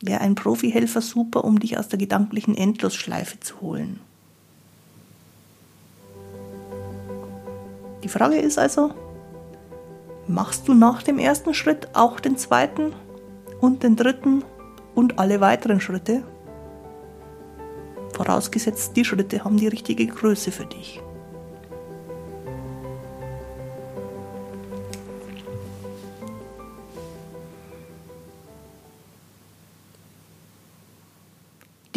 wäre 0.00 0.20
ein 0.20 0.34
Profihelfer 0.34 1.00
super, 1.00 1.44
um 1.44 1.58
dich 1.58 1.78
aus 1.78 1.88
der 1.88 1.98
gedanklichen 1.98 2.56
Endlosschleife 2.56 3.40
zu 3.40 3.60
holen. 3.60 4.00
Die 8.04 8.08
Frage 8.08 8.36
ist 8.36 8.58
also, 8.58 8.92
machst 10.28 10.68
du 10.68 10.74
nach 10.74 11.02
dem 11.02 11.18
ersten 11.18 11.52
Schritt 11.52 11.88
auch 11.94 12.20
den 12.20 12.36
zweiten 12.36 12.92
und 13.60 13.82
den 13.82 13.96
dritten 13.96 14.44
und 14.94 15.18
alle 15.18 15.40
weiteren 15.40 15.80
Schritte? 15.80 16.22
Vorausgesetzt, 18.14 18.96
die 18.96 19.04
Schritte 19.04 19.44
haben 19.44 19.56
die 19.58 19.68
richtige 19.68 20.06
Größe 20.06 20.52
für 20.52 20.66
dich. 20.66 21.00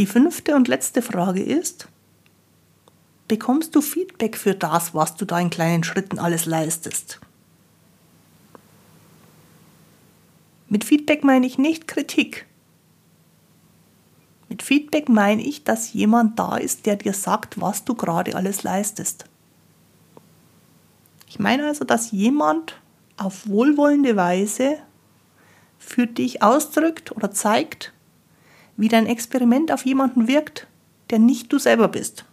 Die 0.01 0.07
fünfte 0.07 0.55
und 0.55 0.67
letzte 0.67 1.03
Frage 1.03 1.43
ist, 1.43 1.87
bekommst 3.27 3.75
du 3.75 3.81
Feedback 3.81 4.35
für 4.35 4.55
das, 4.55 4.95
was 4.95 5.15
du 5.15 5.25
da 5.25 5.39
in 5.39 5.51
kleinen 5.51 5.83
Schritten 5.83 6.17
alles 6.17 6.47
leistest? 6.47 7.21
Mit 10.69 10.85
Feedback 10.85 11.23
meine 11.23 11.45
ich 11.45 11.59
nicht 11.59 11.87
Kritik. 11.87 12.47
Mit 14.49 14.63
Feedback 14.63 15.07
meine 15.07 15.43
ich, 15.43 15.65
dass 15.65 15.93
jemand 15.93 16.39
da 16.39 16.57
ist, 16.57 16.87
der 16.87 16.95
dir 16.95 17.13
sagt, 17.13 17.61
was 17.61 17.85
du 17.85 17.93
gerade 17.93 18.35
alles 18.35 18.63
leistest. 18.63 19.25
Ich 21.27 21.37
meine 21.37 21.67
also, 21.67 21.85
dass 21.85 22.09
jemand 22.09 22.81
auf 23.17 23.47
wohlwollende 23.47 24.15
Weise 24.15 24.79
für 25.77 26.07
dich 26.07 26.41
ausdrückt 26.41 27.11
oder 27.11 27.29
zeigt, 27.29 27.93
wie 28.81 28.87
dein 28.87 29.05
Experiment 29.05 29.71
auf 29.71 29.85
jemanden 29.85 30.27
wirkt, 30.27 30.65
der 31.11 31.19
nicht 31.19 31.53
du 31.53 31.59
selber 31.59 31.87
bist. 31.87 32.25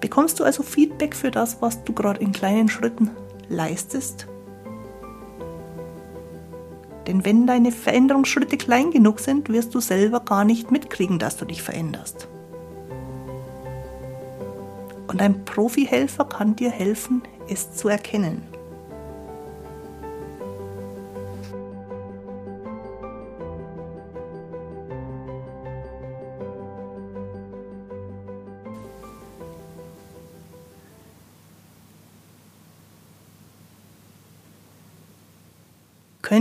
Bekommst 0.00 0.40
du 0.40 0.44
also 0.44 0.64
Feedback 0.64 1.14
für 1.14 1.30
das, 1.30 1.62
was 1.62 1.84
du 1.84 1.92
gerade 1.92 2.20
in 2.20 2.32
kleinen 2.32 2.68
Schritten 2.68 3.12
leistest? 3.48 4.26
Denn 7.06 7.24
wenn 7.24 7.46
deine 7.46 7.70
Veränderungsschritte 7.70 8.56
klein 8.56 8.90
genug 8.90 9.20
sind, 9.20 9.48
wirst 9.48 9.72
du 9.72 9.78
selber 9.78 10.18
gar 10.18 10.44
nicht 10.44 10.72
mitkriegen, 10.72 11.20
dass 11.20 11.36
du 11.36 11.44
dich 11.44 11.62
veränderst. 11.62 12.26
Und 15.06 15.22
ein 15.22 15.44
Profihelfer 15.44 16.24
kann 16.24 16.56
dir 16.56 16.70
helfen, 16.70 17.22
es 17.48 17.72
zu 17.72 17.88
erkennen. 17.88 18.55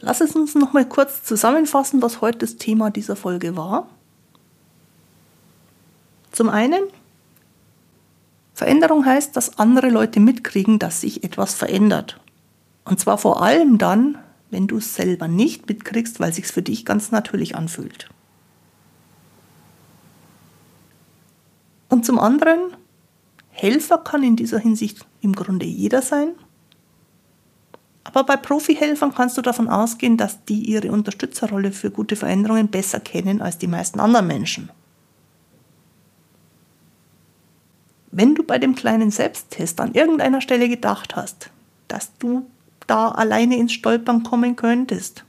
Lass 0.00 0.20
es 0.20 0.36
uns 0.36 0.54
noch 0.54 0.74
mal 0.74 0.86
kurz 0.86 1.24
zusammenfassen, 1.24 2.02
was 2.02 2.20
heute 2.20 2.40
das 2.40 2.56
Thema 2.56 2.90
dieser 2.90 3.16
Folge 3.16 3.56
war. 3.56 3.88
Zum 6.32 6.50
einen, 6.50 6.82
Veränderung 8.52 9.06
heißt, 9.06 9.34
dass 9.34 9.58
andere 9.58 9.88
Leute 9.88 10.20
mitkriegen, 10.20 10.78
dass 10.78 11.00
sich 11.00 11.24
etwas 11.24 11.54
verändert. 11.54 12.20
Und 12.88 12.98
zwar 12.98 13.18
vor 13.18 13.42
allem 13.42 13.76
dann, 13.76 14.16
wenn 14.50 14.66
du 14.66 14.78
es 14.78 14.94
selber 14.94 15.28
nicht 15.28 15.68
mitkriegst, 15.68 16.20
weil 16.20 16.30
es 16.30 16.36
sich 16.36 16.46
für 16.46 16.62
dich 16.62 16.86
ganz 16.86 17.10
natürlich 17.10 17.54
anfühlt. 17.54 18.08
Und 21.90 22.06
zum 22.06 22.18
anderen, 22.18 22.58
Helfer 23.50 23.98
kann 23.98 24.22
in 24.22 24.36
dieser 24.36 24.58
Hinsicht 24.58 25.06
im 25.20 25.34
Grunde 25.34 25.66
jeder 25.66 26.00
sein. 26.00 26.30
Aber 28.04 28.24
bei 28.24 28.38
Profihelfern 28.38 29.14
kannst 29.14 29.36
du 29.36 29.42
davon 29.42 29.68
ausgehen, 29.68 30.16
dass 30.16 30.42
die 30.46 30.70
ihre 30.70 30.90
Unterstützerrolle 30.90 31.72
für 31.72 31.90
gute 31.90 32.16
Veränderungen 32.16 32.68
besser 32.68 33.00
kennen 33.00 33.42
als 33.42 33.58
die 33.58 33.66
meisten 33.66 34.00
anderen 34.00 34.26
Menschen. 34.26 34.70
Wenn 38.12 38.34
du 38.34 38.44
bei 38.44 38.58
dem 38.58 38.74
kleinen 38.74 39.10
Selbsttest 39.10 39.78
an 39.78 39.92
irgendeiner 39.92 40.40
Stelle 40.40 40.70
gedacht 40.70 41.16
hast, 41.16 41.50
dass 41.88 42.16
du 42.16 42.46
da 42.88 43.10
alleine 43.10 43.56
ins 43.56 43.72
Stolpern 43.72 44.24
kommen 44.24 44.56
könntest, 44.56 45.24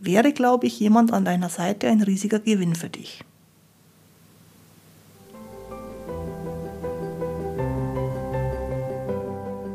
wäre, 0.00 0.32
glaube 0.32 0.66
ich, 0.66 0.80
jemand 0.80 1.12
an 1.12 1.24
deiner 1.24 1.48
Seite 1.48 1.86
ein 1.88 2.02
riesiger 2.02 2.40
Gewinn 2.40 2.74
für 2.74 2.88
dich. 2.88 3.24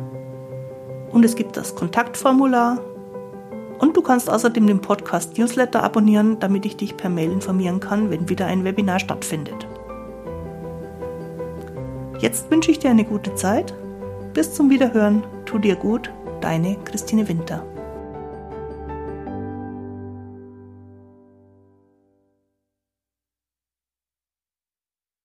Und 1.11 1.25
es 1.25 1.35
gibt 1.35 1.57
das 1.57 1.75
Kontaktformular. 1.75 2.79
Und 3.79 3.95
du 3.95 4.01
kannst 4.01 4.29
außerdem 4.29 4.67
den 4.67 4.81
Podcast 4.81 5.37
Newsletter 5.37 5.81
abonnieren, 5.81 6.39
damit 6.39 6.65
ich 6.65 6.77
dich 6.77 6.97
per 6.97 7.09
Mail 7.09 7.31
informieren 7.31 7.79
kann, 7.79 8.11
wenn 8.11 8.29
wieder 8.29 8.45
ein 8.45 8.63
Webinar 8.63 8.99
stattfindet. 8.99 9.67
Jetzt 12.19 12.51
wünsche 12.51 12.71
ich 12.71 12.79
dir 12.79 12.89
eine 12.89 13.05
gute 13.05 13.33
Zeit. 13.35 13.73
Bis 14.33 14.53
zum 14.53 14.69
Wiederhören. 14.69 15.23
Tu 15.45 15.57
dir 15.57 15.75
gut. 15.75 16.11
Deine 16.41 16.77
Christine 16.83 17.27
Winter. 17.27 17.65